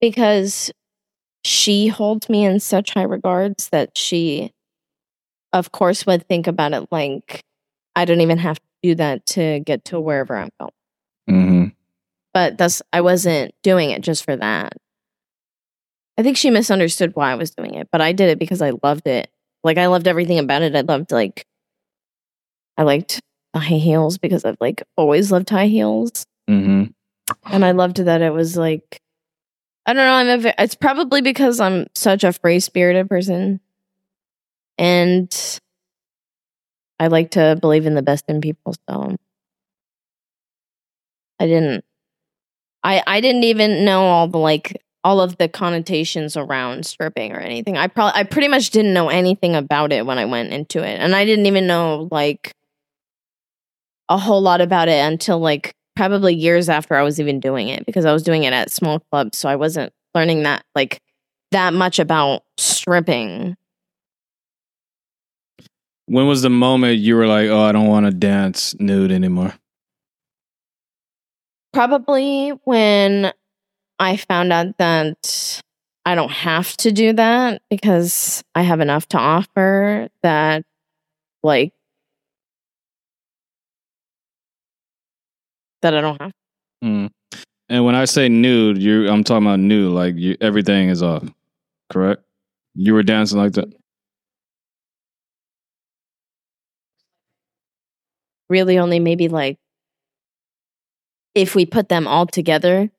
[0.00, 0.72] because
[1.44, 4.52] she holds me in such high regards that she,
[5.52, 7.42] of course, would think about it like
[7.94, 10.70] I don't even have to do that to get to wherever I'm going.
[11.30, 11.64] Mm-hmm.
[12.34, 14.74] But that's I wasn't doing it just for that.
[16.18, 18.72] I think she misunderstood why I was doing it, but I did it because I
[18.82, 19.28] loved it.
[19.62, 20.74] Like I loved everything about it.
[20.74, 21.44] I loved like
[22.76, 23.20] I liked
[23.56, 26.26] the high heels because I've like always loved high heels.
[26.48, 26.84] Mm-hmm.
[27.46, 29.00] And I loved that it was like
[29.86, 33.60] I don't know, I'm a it's probably because I'm such a free spirited person.
[34.78, 35.60] And
[37.00, 39.16] I like to believe in the best in people, so
[41.40, 41.84] I didn't
[42.84, 47.38] I I didn't even know all the like all of the connotations around stripping or
[47.38, 47.78] anything.
[47.78, 50.98] I probably I pretty much didn't know anything about it when I went into it.
[51.00, 52.52] And I didn't even know like
[54.08, 57.86] a whole lot about it until like probably years after I was even doing it
[57.86, 61.00] because I was doing it at small clubs, so I wasn't learning that like
[61.52, 63.56] that much about stripping.
[66.06, 69.54] When was the moment you were like, "Oh, I don't want to dance nude anymore"?
[71.72, 73.32] Probably when
[73.98, 75.60] I found out that
[76.04, 80.64] I don't have to do that because I have enough to offer that
[81.42, 81.72] like
[85.82, 86.32] that I don't have.
[86.84, 87.10] Mm.
[87.68, 91.24] And when I say nude, you I'm talking about nude, like you, everything is off.
[91.90, 92.22] Correct?
[92.74, 93.72] You were dancing like that.
[98.48, 99.58] Really only maybe like
[101.34, 102.90] if we put them all together,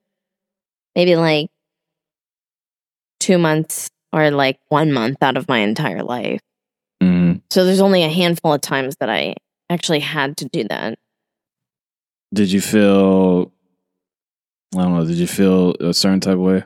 [0.95, 1.49] maybe like
[3.19, 6.41] 2 months or like 1 month out of my entire life.
[7.01, 7.41] Mm.
[7.49, 9.35] So there's only a handful of times that I
[9.69, 10.99] actually had to do that.
[12.33, 13.51] Did you feel?
[14.75, 15.05] I don't know.
[15.05, 16.63] Did you feel a certain type of way?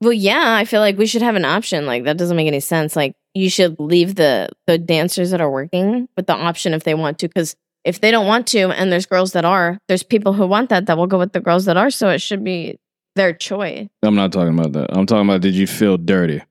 [0.00, 1.86] Well, yeah, I feel like we should have an option.
[1.86, 2.96] Like that doesn't make any sense.
[2.96, 6.94] Like you should leave the the dancers that are working with the option if they
[6.94, 10.32] want to cuz if they don't want to and there's girls that are, there's people
[10.32, 12.78] who want that that will go with the girls that are, so it should be
[13.14, 13.88] their choice.
[14.02, 14.96] I'm not talking about that.
[14.96, 15.42] I'm talking about.
[15.42, 16.42] Did you feel dirty?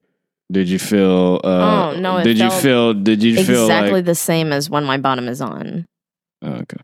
[0.51, 1.41] Did you feel?
[1.43, 2.93] Uh, Oh, no, Did you feel?
[2.93, 4.05] Did you feel exactly like?
[4.05, 5.85] the same as when my bottom is on.
[6.43, 6.77] Oh, okay.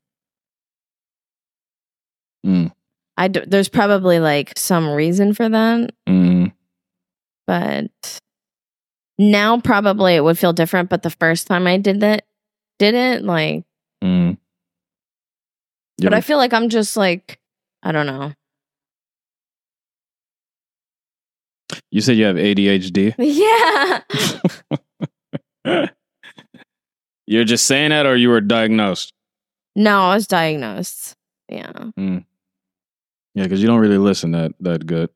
[2.45, 2.71] Mm,
[3.17, 6.51] I d- there's probably like some reason for that, mm,
[7.45, 8.19] but
[9.17, 12.25] now probably it would feel different, but the first time I did that
[12.77, 13.65] did it like
[14.03, 14.37] mm.
[16.01, 17.39] But I feel like I'm just like
[17.83, 18.33] I don't know.
[21.91, 23.15] you said you have ADHD.
[25.65, 25.85] Yeah.
[27.27, 29.13] You're just saying that, or you were diagnosed?
[29.75, 31.13] No, I was diagnosed.
[31.47, 31.71] Yeah.
[31.97, 32.25] Mm.
[33.39, 35.09] Yeah, because you don't really listen that that good,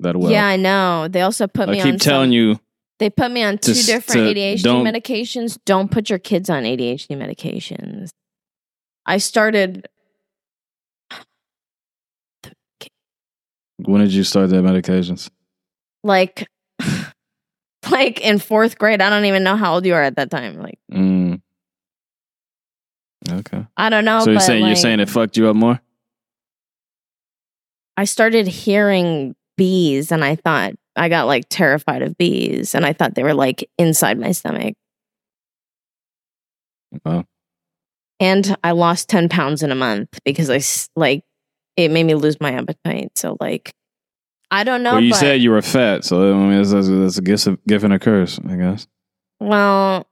[0.00, 0.32] that well.
[0.32, 1.06] yeah, I know.
[1.06, 2.60] They also put I me keep on telling some- you.
[2.98, 5.56] They put me on two to different to- ADHD don't- medications.
[5.64, 8.08] Don't put your kids on ADHD medications.
[9.06, 9.86] I started
[13.84, 15.30] When did you start the medications?
[16.02, 16.48] like
[17.90, 19.00] like in 4th grade.
[19.00, 20.60] I don't even know how old you are at that time.
[20.60, 21.40] Like Mm.
[23.30, 23.64] Okay.
[23.76, 25.80] I don't know, so you're saying you're saying it fucked you up more?
[27.98, 32.92] I started hearing bees and I thought I got like terrified of bees and I
[32.92, 34.76] thought they were like inside my stomach.
[37.04, 37.24] Wow.
[38.20, 40.60] And I lost 10 pounds in a month because I
[40.94, 41.24] like
[41.76, 43.18] it made me lose my appetite.
[43.18, 43.72] So like
[44.52, 44.92] I don't know.
[44.92, 47.48] well, you but, said you were fat, so I mean, that's, that's, that's a gift,
[47.66, 48.86] gift and a curse, I guess.
[49.40, 50.06] well,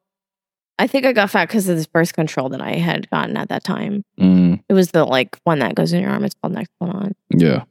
[0.78, 3.48] I think I got fat because of this birth control that I had gotten at
[3.48, 4.04] that time.
[4.20, 4.62] Mm.
[4.68, 6.24] It was the like one that goes in your arm.
[6.24, 7.12] It's called Nexplanon.
[7.30, 7.64] Yeah.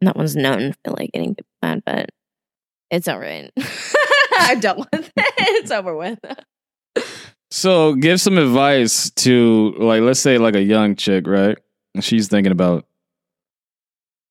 [0.00, 2.10] That one's known for like getting bad, but
[2.90, 3.50] it's all right.
[4.36, 5.34] I dealt with it.
[5.38, 6.18] It's over with.
[7.50, 11.56] So give some advice to like let's say like a young chick, right?
[12.00, 12.86] She's thinking about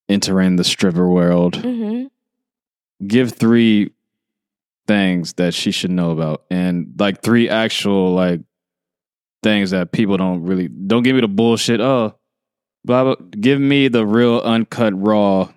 [0.09, 1.55] entering the stripper world.
[1.55, 2.05] hmm
[3.05, 3.91] Give three
[4.88, 8.41] things that she should know about and like three actual like
[9.41, 11.80] things that people don't really don't give me the bullshit.
[11.80, 12.18] Oh,
[12.86, 13.15] blah blah.
[13.39, 15.49] Give me the real uncut, raw,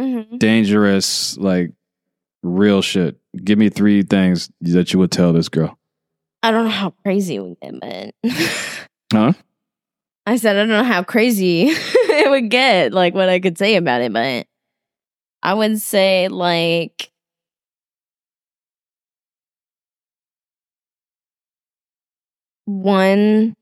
[0.00, 0.38] Mhm.
[0.38, 1.72] dangerous, like
[2.42, 3.16] real shit.
[3.44, 5.78] Give me three things that you would tell this girl.
[6.42, 8.14] I don't know how crazy we get, but
[9.12, 9.32] Huh?
[10.26, 13.76] I said I don't know how crazy it would get, like what I could say
[13.76, 14.46] about it, but
[15.42, 17.10] I would say like
[22.66, 23.54] one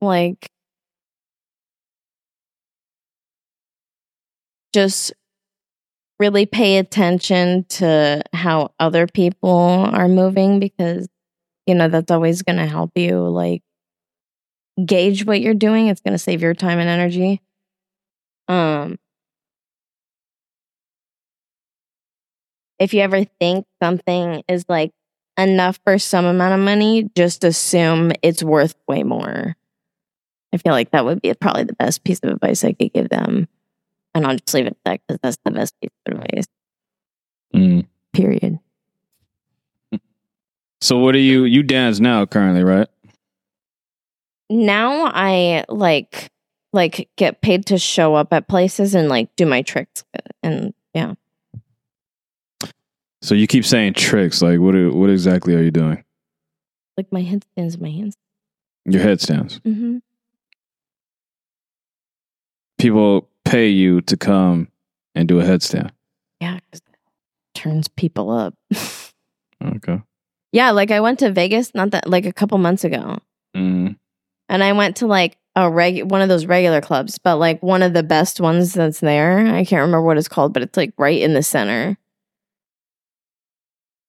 [0.00, 0.50] like
[4.74, 5.14] just
[6.18, 9.50] really pay attention to how other people
[9.92, 11.08] are moving because
[11.66, 13.62] you know that's always going to help you like
[14.84, 15.86] gauge what you're doing.
[15.86, 17.40] It's going to save your time and energy.
[18.48, 18.98] Um
[22.78, 24.92] if you ever think something is like
[25.38, 29.56] enough for some amount of money just assume it's worth way more.
[30.52, 33.08] I feel like that would be probably the best piece of advice i could give
[33.08, 33.48] them
[34.14, 36.44] and i'll just leave it there because that's the best piece of advice
[37.54, 37.86] Mm.
[38.12, 38.58] period
[40.80, 42.88] So what are you you dance now currently, right?
[44.50, 46.30] now I like
[46.72, 50.04] like get paid to show up at places and like do my tricks
[50.42, 51.14] and yeah.
[53.22, 54.42] So you keep saying tricks.
[54.42, 54.74] Like what?
[54.74, 56.04] are- What exactly are you doing?
[56.98, 58.16] Like my headstands, my hands.
[58.84, 59.60] Your headstands.
[59.60, 59.98] Mm-hmm.
[62.78, 64.66] People pay you to come
[65.14, 65.90] and do a headstand.
[66.40, 66.58] Yeah,
[67.54, 68.54] turns people up.
[69.64, 70.02] Okay.
[70.52, 73.18] yeah, like I went to Vegas not that like a couple months ago,
[73.56, 73.96] Mm.
[74.50, 77.82] and I went to like a reg one of those regular clubs, but like one
[77.82, 79.38] of the best ones that's there.
[79.46, 81.96] I can't remember what it's called, but it's like right in the center.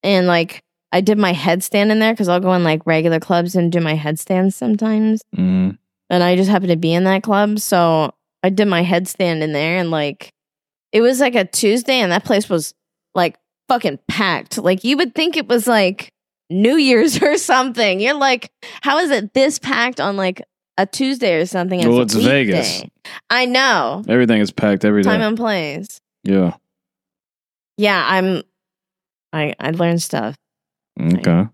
[0.03, 3.55] And like I did my headstand in there because I'll go in like regular clubs
[3.55, 5.21] and do my headstands sometimes.
[5.37, 5.77] Mm.
[6.09, 7.59] and I just happened to be in that club.
[7.59, 8.13] So
[8.45, 10.29] I did my headstand in there and like
[10.91, 12.75] it was like a Tuesday and that place was
[13.15, 13.37] like
[13.67, 14.59] fucking packed.
[14.59, 16.11] Like you would think it was like
[16.51, 17.99] New Year's or something.
[17.99, 20.43] You're like, how is it this packed on like
[20.77, 21.79] a Tuesday or something?
[21.89, 22.83] Well, it's Vegas.
[23.31, 24.03] I know.
[24.07, 25.09] Everything is packed every day.
[25.09, 25.99] Time and place.
[26.23, 26.53] yeah.
[27.77, 28.43] Yeah, I'm
[29.33, 30.35] I I learned stuff.
[31.01, 31.47] Okay.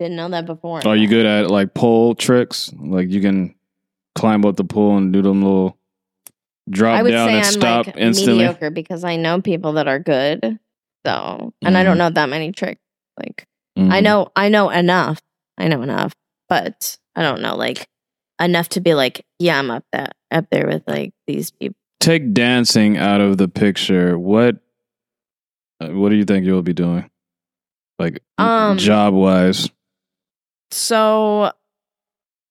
[0.00, 0.84] Didn't know that before.
[0.84, 2.72] Are you good at like pole tricks?
[2.76, 3.55] Like you can
[4.16, 5.76] climb up the pole and do them little
[6.70, 8.38] drop I would down say and I'm stop like instantly.
[8.38, 10.58] mediocre because I know people that are good.
[11.06, 11.98] So, and I don't Mhm.
[11.98, 12.80] know that many tricks.
[13.18, 13.46] Like
[13.78, 13.92] Mhm.
[13.92, 15.20] I know I know enough.
[15.58, 16.12] I know enough,
[16.48, 17.86] but I don't know like
[18.40, 21.76] enough to be like, yeah, I'm up that up there with like these people.
[22.00, 24.18] Take dancing out of the picture.
[24.18, 24.56] What
[25.80, 27.08] uh, what do you think you'll be doing?
[27.98, 29.70] Like Um, job wise.
[30.70, 31.52] So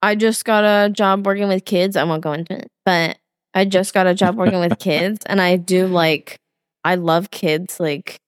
[0.02, 1.96] I just got a job working with kids.
[1.96, 3.18] I won't go into it, but
[3.54, 6.38] I just got a job working with kids and I do like
[6.84, 8.20] I love kids like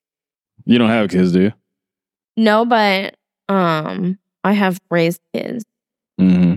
[0.64, 1.52] You don't have kids, do you?
[2.36, 3.16] no, but
[3.48, 5.64] um I have raised kids.
[6.18, 6.54] hmm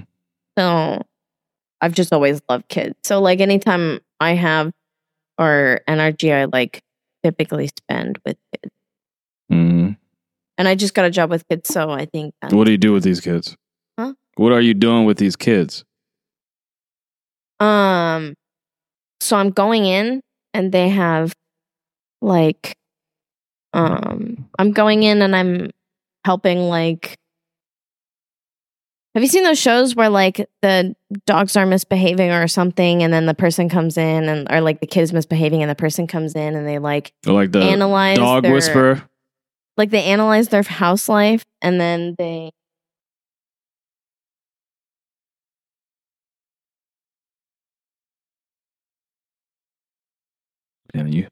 [0.57, 1.01] So
[1.81, 2.95] I've just always loved kids.
[3.03, 4.71] So like anytime I have
[5.37, 6.81] or energy I like
[7.23, 8.73] typically spend with kids.
[9.49, 9.89] hmm
[10.57, 12.93] And I just got a job with kids, so I think What do you do
[12.93, 13.57] with these kids?
[14.41, 15.83] What are you doing with these kids?
[17.59, 18.33] um
[19.19, 20.21] so I'm going in
[20.55, 21.31] and they have
[22.23, 22.75] like
[23.73, 25.69] um I'm going in and I'm
[26.25, 27.15] helping like
[29.13, 30.95] have you seen those shows where like the
[31.27, 34.87] dogs are misbehaving or something and then the person comes in and or like the
[34.87, 38.17] kid is misbehaving and the person comes in and they like Or like the analyze
[38.17, 39.03] dog their, whisperer?
[39.77, 42.49] like they analyze their house life and then they
[50.93, 51.27] And you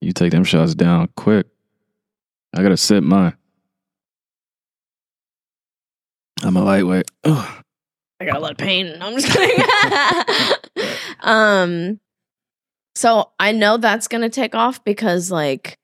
[0.00, 1.46] you take them shots down quick.
[2.54, 3.36] I gotta sip mine.
[6.42, 7.10] I'm a lightweight.
[7.24, 7.64] Ugh.
[8.20, 8.96] I got a lot of pain.
[9.00, 9.64] I'm just kidding.
[11.20, 12.00] um,
[12.94, 15.78] so I know that's gonna take off because like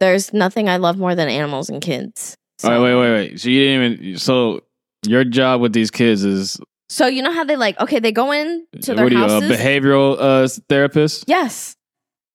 [0.00, 2.36] there's nothing I love more than animals and kids.
[2.58, 3.40] So, All right, wait, wait, wait.
[3.40, 4.18] So you didn't even.
[4.18, 4.60] So
[5.06, 6.58] your job with these kids is
[6.94, 9.24] So you know how they like okay, they go in to their what are you,
[9.24, 11.24] a behavioral uh, therapist?
[11.26, 11.74] yes,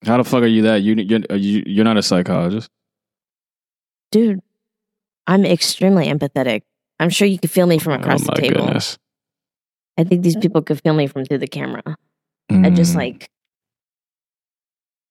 [0.06, 0.82] How the fuck are you that?
[0.82, 2.70] You you're, are you you're not a psychologist.
[4.12, 4.42] dude.
[5.28, 6.64] I'm extremely empathetic.
[7.00, 8.66] I'm sure you could feel me from across oh my the table.
[8.66, 8.98] goodness.
[9.98, 11.84] I think these people could feel me from through the camera.
[12.50, 12.98] I just Mm.
[12.98, 13.30] like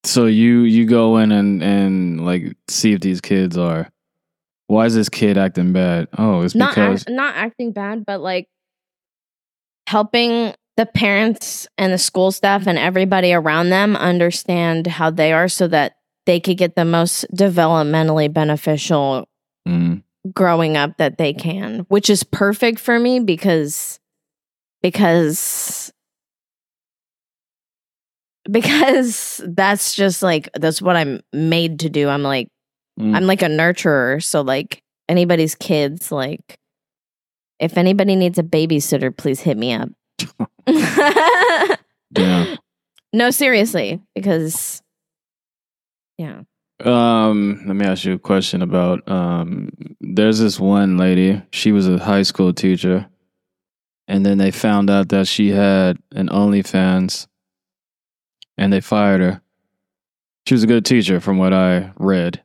[0.04, 3.88] So you you go in and and like see if these kids are
[4.66, 6.08] Why is this kid acting bad?
[6.18, 8.48] Oh, it's not because act, not acting bad, but like
[9.88, 15.48] helping the parents and the school staff and everybody around them understand how they are
[15.48, 15.94] so that
[16.26, 19.26] they could get the most developmentally beneficial
[19.66, 24.00] Mm, growing up that they can, which is perfect for me because
[24.80, 25.92] because
[28.50, 32.08] because that's just like that's what I'm made to do.
[32.08, 32.48] I'm like
[32.98, 33.14] mm.
[33.14, 36.58] I'm like a nurturer, so like anybody's kids like
[37.60, 39.88] if anybody needs a babysitter, please hit me up.
[42.16, 42.56] yeah.
[43.12, 44.82] no, seriously, because
[46.16, 46.42] yeah.
[46.84, 51.88] Um, let me ask you a question about um there's this one lady, she was
[51.88, 53.08] a high school teacher,
[54.06, 57.26] and then they found out that she had an OnlyFans
[58.56, 59.42] and they fired her.
[60.46, 62.42] She was a good teacher from what I read.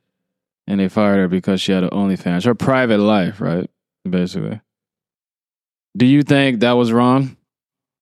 [0.66, 2.44] And they fired her because she had an OnlyFans.
[2.44, 3.68] Her private life, right?
[4.08, 4.60] Basically.
[5.96, 7.36] Do you think that was wrong?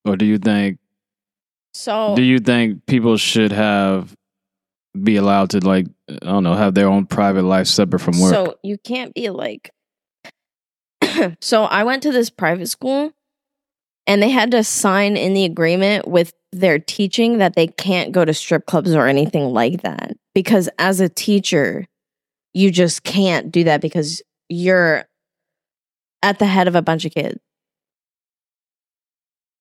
[0.05, 0.79] Or do you think
[1.73, 4.13] So do you think people should have
[5.01, 8.33] be allowed to like I don't know have their own private life separate from work?
[8.33, 9.71] So you can't be like.
[11.41, 13.11] so I went to this private school,
[14.07, 18.23] and they had to sign in the agreement with their teaching that they can't go
[18.23, 21.85] to strip clubs or anything like that because as a teacher,
[22.53, 25.05] you just can't do that because you're
[26.21, 27.39] at the head of a bunch of kids.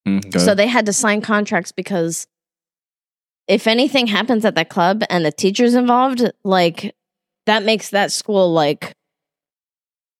[0.07, 0.41] Mm.
[0.41, 2.27] So they had to sign contracts because
[3.49, 6.95] if anything happens at that club and the teacher's involved, like
[7.47, 8.95] that makes that school like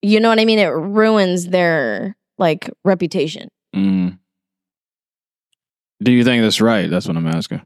[0.05, 0.59] you know what I mean?
[0.59, 3.49] It ruins their like reputation.
[3.75, 4.19] Mm.
[6.03, 6.91] Do you think that's right?
[6.91, 7.63] That's what I'm asking.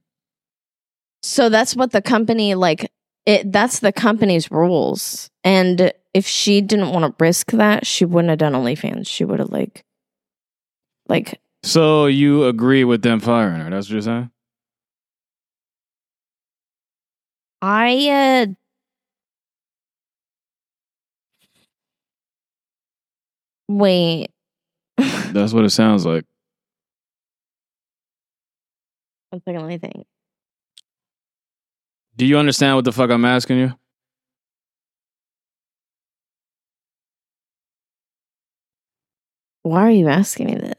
[1.23, 2.91] So that's what the company like
[3.25, 5.31] it that's the company's rules.
[5.43, 9.09] And if she didn't want to risk that, she wouldn't have done OnlyFans.
[9.09, 9.85] She would have like
[11.09, 13.69] like So you agree with them firing her?
[13.71, 14.31] That's what you're saying?
[17.61, 18.55] I uh
[23.67, 24.29] wait.
[24.97, 26.25] That's what it sounds like.
[29.31, 30.07] One second, let me think.
[32.17, 33.73] Do you understand what the fuck I'm asking you?
[39.65, 40.76] Why are you asking me this?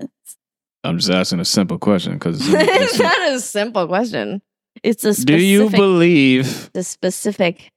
[0.84, 4.42] I'm just asking a simple question because it's not a simple question.
[4.84, 6.72] It's a do you believe?
[6.74, 7.72] the specific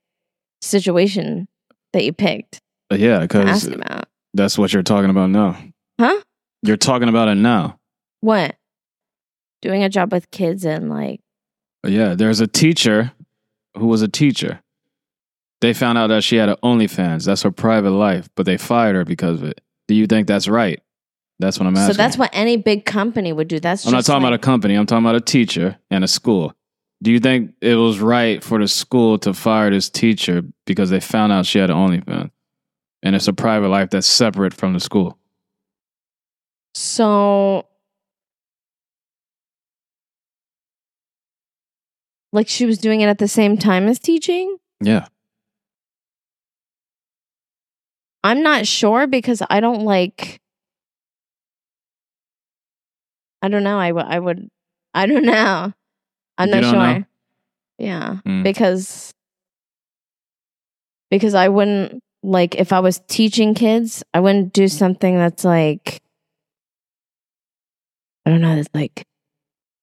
[0.61, 1.49] situation
[1.93, 2.61] that you picked
[2.93, 3.69] uh, Yeah, because
[4.35, 5.57] that's what you're talking about now.
[5.99, 6.21] Huh?
[6.63, 7.79] You're talking about it now.
[8.21, 8.57] What?
[9.63, 11.21] Doing a job with kids and like
[11.85, 13.13] uh, Yeah, there's a teacher
[13.77, 14.61] who was a teacher.
[15.61, 17.27] They found out that she had an OnlyFans.
[17.27, 19.61] That's her private life, but they fired her because of it.
[19.89, 20.81] Do you think that's right?
[21.41, 21.95] That's what I'm asking.
[21.95, 23.59] so that's what any big company would do.
[23.59, 24.75] That's I'm not talking about a company.
[24.75, 26.53] I'm talking about a teacher and a school.
[27.03, 31.01] Do you think it was right for the school to fire this teacher because they
[31.01, 32.31] found out she had an OnlyFans?
[33.03, 35.17] And it's a private life that's separate from the school.
[36.75, 37.67] So
[42.33, 44.59] like she was doing it at the same time as teaching?
[44.83, 45.07] Yeah.
[48.23, 50.41] I'm not sure because I don't like.
[53.43, 53.79] I don't know.
[53.79, 54.05] I would.
[54.05, 54.49] I would.
[54.95, 55.73] I don't know.
[56.39, 56.73] I'm not sure.
[56.73, 57.05] know?
[57.79, 58.43] Yeah, Mm.
[58.43, 59.13] because
[61.11, 66.01] because I wouldn't like if I was teaching kids, I wouldn't do something that's like
[68.27, 68.57] I don't know.
[68.57, 69.07] That's like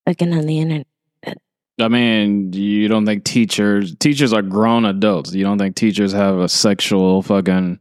[0.06, 0.86] looking on the internet.
[1.80, 5.32] I mean, you don't think teachers teachers are grown adults.
[5.34, 7.78] You don't think teachers have a sexual fucking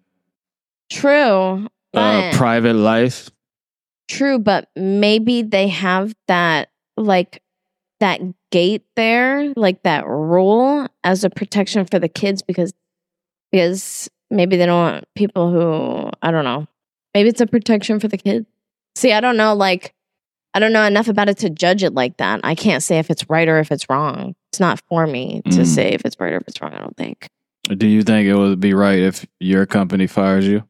[0.91, 3.29] True, uh, private life?
[4.07, 7.41] True, but maybe they have that like
[7.99, 12.73] that gate there, like that rule as a protection for the kids because
[13.51, 16.67] because maybe they don't want people who I don't know.
[17.13, 18.45] Maybe it's a protection for the kids.
[18.95, 19.93] See, I don't know like
[20.53, 22.39] I don't know enough about it to judge it like that.
[22.43, 24.35] I can't say if it's right or if it's wrong.
[24.51, 25.65] It's not for me to Mm.
[25.65, 27.27] say if it's right or if it's wrong, I don't think.
[27.63, 30.63] Do you think it would be right if your company fires you?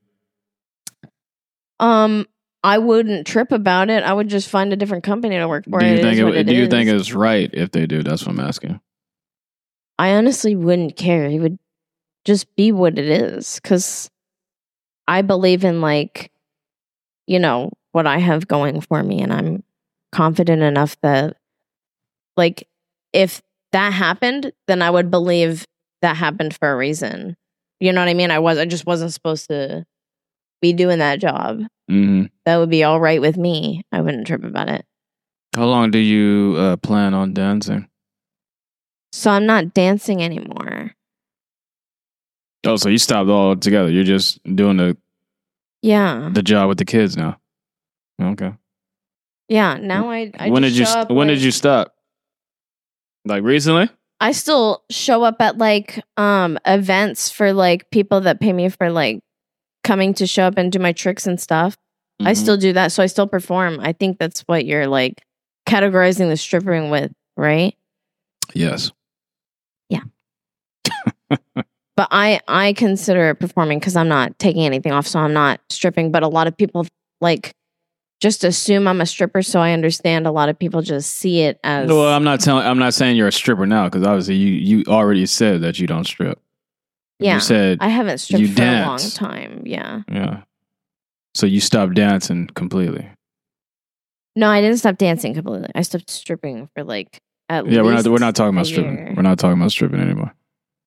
[1.80, 2.26] Um
[2.64, 4.03] I wouldn't trip about it.
[4.03, 5.80] I would just find a different company to work for.
[5.80, 8.03] do you It think is it, it do you think it's right if they do?
[8.03, 8.80] That's what I'm asking.
[9.99, 11.26] I honestly wouldn't care.
[11.26, 11.58] It would
[12.26, 14.10] just be what it is because
[15.08, 16.32] I believe in like,
[17.26, 19.64] you know, what I have going for me, and I'm
[20.12, 21.38] confident enough that,
[22.36, 22.68] like,
[23.14, 23.41] if
[23.72, 25.66] that happened, then I would believe
[26.01, 27.36] that happened for a reason.
[27.80, 28.32] You know what I mean?
[28.32, 29.86] I was I just wasn't supposed to
[30.62, 31.62] be doing that job.
[31.89, 33.84] hmm That would be all right with me.
[33.91, 34.86] I wouldn't trip about it.
[35.55, 37.88] How long do you uh, plan on dancing?
[39.12, 40.91] So I'm not dancing anymore.
[42.66, 43.89] Oh, so you stopped all together.
[43.89, 44.97] You're just doing the
[45.82, 46.30] Yeah.
[46.34, 47.39] the job with the kids now.
[48.22, 48.51] Okay.
[49.47, 49.78] Yeah.
[49.80, 51.93] Now I, I when just did you when like- did you stop?
[53.26, 53.89] Like recently?
[54.20, 58.89] I still show up at like um events for like people that pay me for
[58.91, 59.20] like
[59.84, 61.78] coming to show up and do my tricks and stuff.
[62.22, 62.38] I Mhm.
[62.38, 62.92] still do that.
[62.92, 63.80] So I still perform.
[63.82, 65.22] I think that's what you're like
[65.68, 67.76] categorizing the stripping with, right?
[68.54, 68.92] yes.
[69.90, 70.02] Yeah.
[71.30, 75.60] but I I consider it performing because I'm not taking anything off, so I'm not
[75.70, 76.12] stripping.
[76.12, 76.86] But a lot of people
[77.22, 77.54] like
[78.20, 81.60] just assume I'm a stripper, so I understand a lot of people just see it
[81.64, 82.66] as Well, I'm not telling.
[82.66, 85.86] I'm not saying you're a stripper now because obviously you you already said that you
[85.88, 86.40] don't strip.
[87.20, 87.36] Yeah.
[87.36, 89.63] You said I haven't stripped you for a long time.
[89.65, 90.01] Yeah.
[90.09, 90.41] yeah.
[91.34, 93.09] So you stopped dancing completely.
[94.36, 95.70] No, I didn't stop dancing completely.
[95.74, 98.97] I stopped stripping for like at Yeah, we're not we're not talking about stripping.
[98.97, 99.13] year.
[99.15, 100.34] We're not talking about stripping anymore.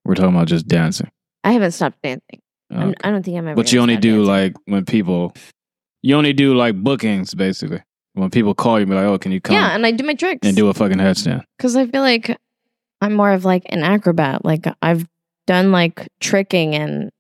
[0.05, 1.11] We're talking about just dancing.
[1.45, 2.41] I haven't stopped dancing.
[2.73, 2.95] Okay.
[3.03, 3.57] I don't think I'm ever.
[3.57, 4.27] But you only do dancing.
[4.27, 5.35] like when people.
[6.03, 7.83] You only do like bookings basically.
[8.15, 10.15] When people call you, be like, "Oh, can you come yeah, and I do my
[10.15, 12.37] tricks and do a fucking headstand?" because I feel like
[13.01, 14.45] I'm more of like an acrobat.
[14.45, 15.07] Like I've
[15.51, 17.11] done like tricking and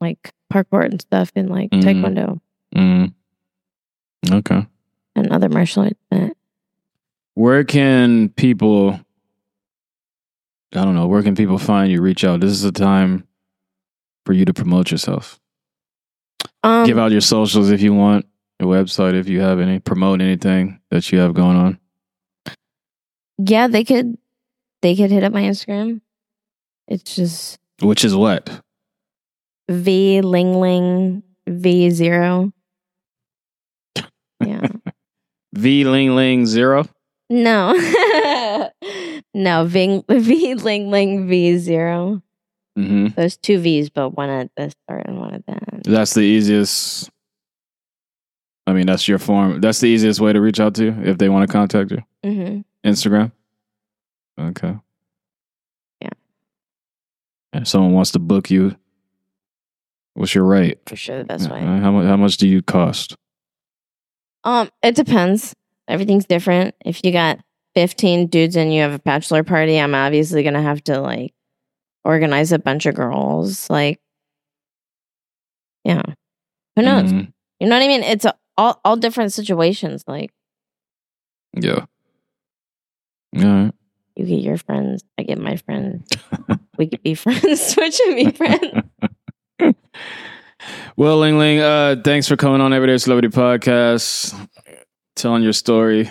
[0.00, 1.82] like parkour and stuff in like Mhm.
[1.82, 2.40] taekwondo
[2.76, 3.12] Mm.
[4.30, 4.66] Okay.
[5.16, 6.34] and other martial arts.
[7.34, 9.00] Where can people?
[10.74, 11.06] I don't know.
[11.08, 12.00] Where can people find you?
[12.00, 12.40] Reach out.
[12.40, 13.26] This is a time
[14.24, 15.40] for you to promote yourself.
[16.62, 18.26] um, Give out your socials if you want.
[18.60, 19.80] Your website if you have any.
[19.80, 21.78] Promote anything that you have going on.
[23.38, 24.16] yeah, they could
[24.82, 26.00] they could hit up my Instagram.
[26.86, 28.60] It's just Which is what?
[29.68, 32.52] V Ling Ling V zero.
[34.44, 34.66] Yeah.
[35.54, 36.86] V Ling Ling Zero.
[37.28, 37.72] No.
[39.34, 42.22] no, Ving, V Ling Ling V zero.
[42.78, 43.08] Mm-hmm.
[43.16, 45.82] There's two V's, but one at the start and one at the end.
[45.84, 47.10] That's the easiest.
[48.66, 49.60] I mean, that's your form.
[49.60, 52.02] That's the easiest way to reach out to you if they want to contact you.
[52.24, 53.30] hmm Instagram.
[54.40, 54.74] Okay.
[57.52, 57.60] Yeah.
[57.60, 58.76] If someone wants to book you,
[60.14, 60.78] what's your rate?
[60.86, 61.60] For sure, the best way.
[61.60, 62.06] Uh, how much?
[62.06, 63.16] How much do you cost?
[64.44, 65.54] Um, it depends.
[65.88, 66.74] Everything's different.
[66.84, 67.38] If you got
[67.74, 71.32] 15 dudes and you have a bachelor party, I'm obviously gonna have to like
[72.04, 73.68] organize a bunch of girls.
[73.70, 74.00] Like,
[75.84, 76.02] yeah,
[76.76, 77.12] who knows?
[77.12, 77.32] Mhm.
[77.60, 78.02] You know what I mean?
[78.02, 80.04] It's a, all all different situations.
[80.06, 80.32] Like,
[81.54, 81.84] Yeah.
[83.36, 83.72] All right.
[84.16, 86.08] you get your friends, I get my friends.
[86.82, 87.60] we could be friends.
[87.72, 88.82] Switch and be friends.
[90.96, 94.32] Well, Ling Ling, uh, thanks for coming on Everyday Celebrity Podcast,
[95.16, 96.08] telling your story,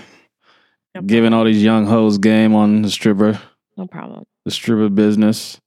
[0.94, 3.40] No giving all these young hoes game on the stripper,
[3.78, 4.26] No problem.
[4.44, 5.58] the stripper business.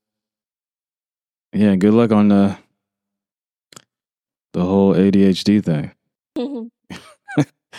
[1.54, 2.58] Yeah, good luck on the
[4.52, 5.90] the whole ADHD thing.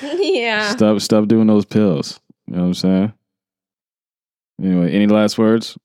[0.01, 0.71] yeah.
[0.71, 2.19] Stop, stop doing those pills.
[2.47, 3.13] You know what I'm saying?
[4.61, 5.77] Anyway, any last words?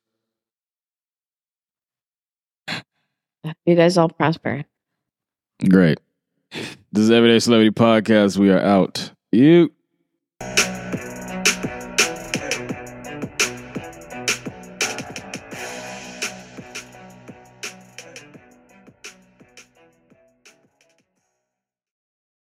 [3.65, 4.65] You guys all prosper.
[5.69, 6.01] Great.
[6.51, 8.37] This is Everyday Celebrity Podcast.
[8.37, 9.13] We are out.
[9.33, 9.73] You.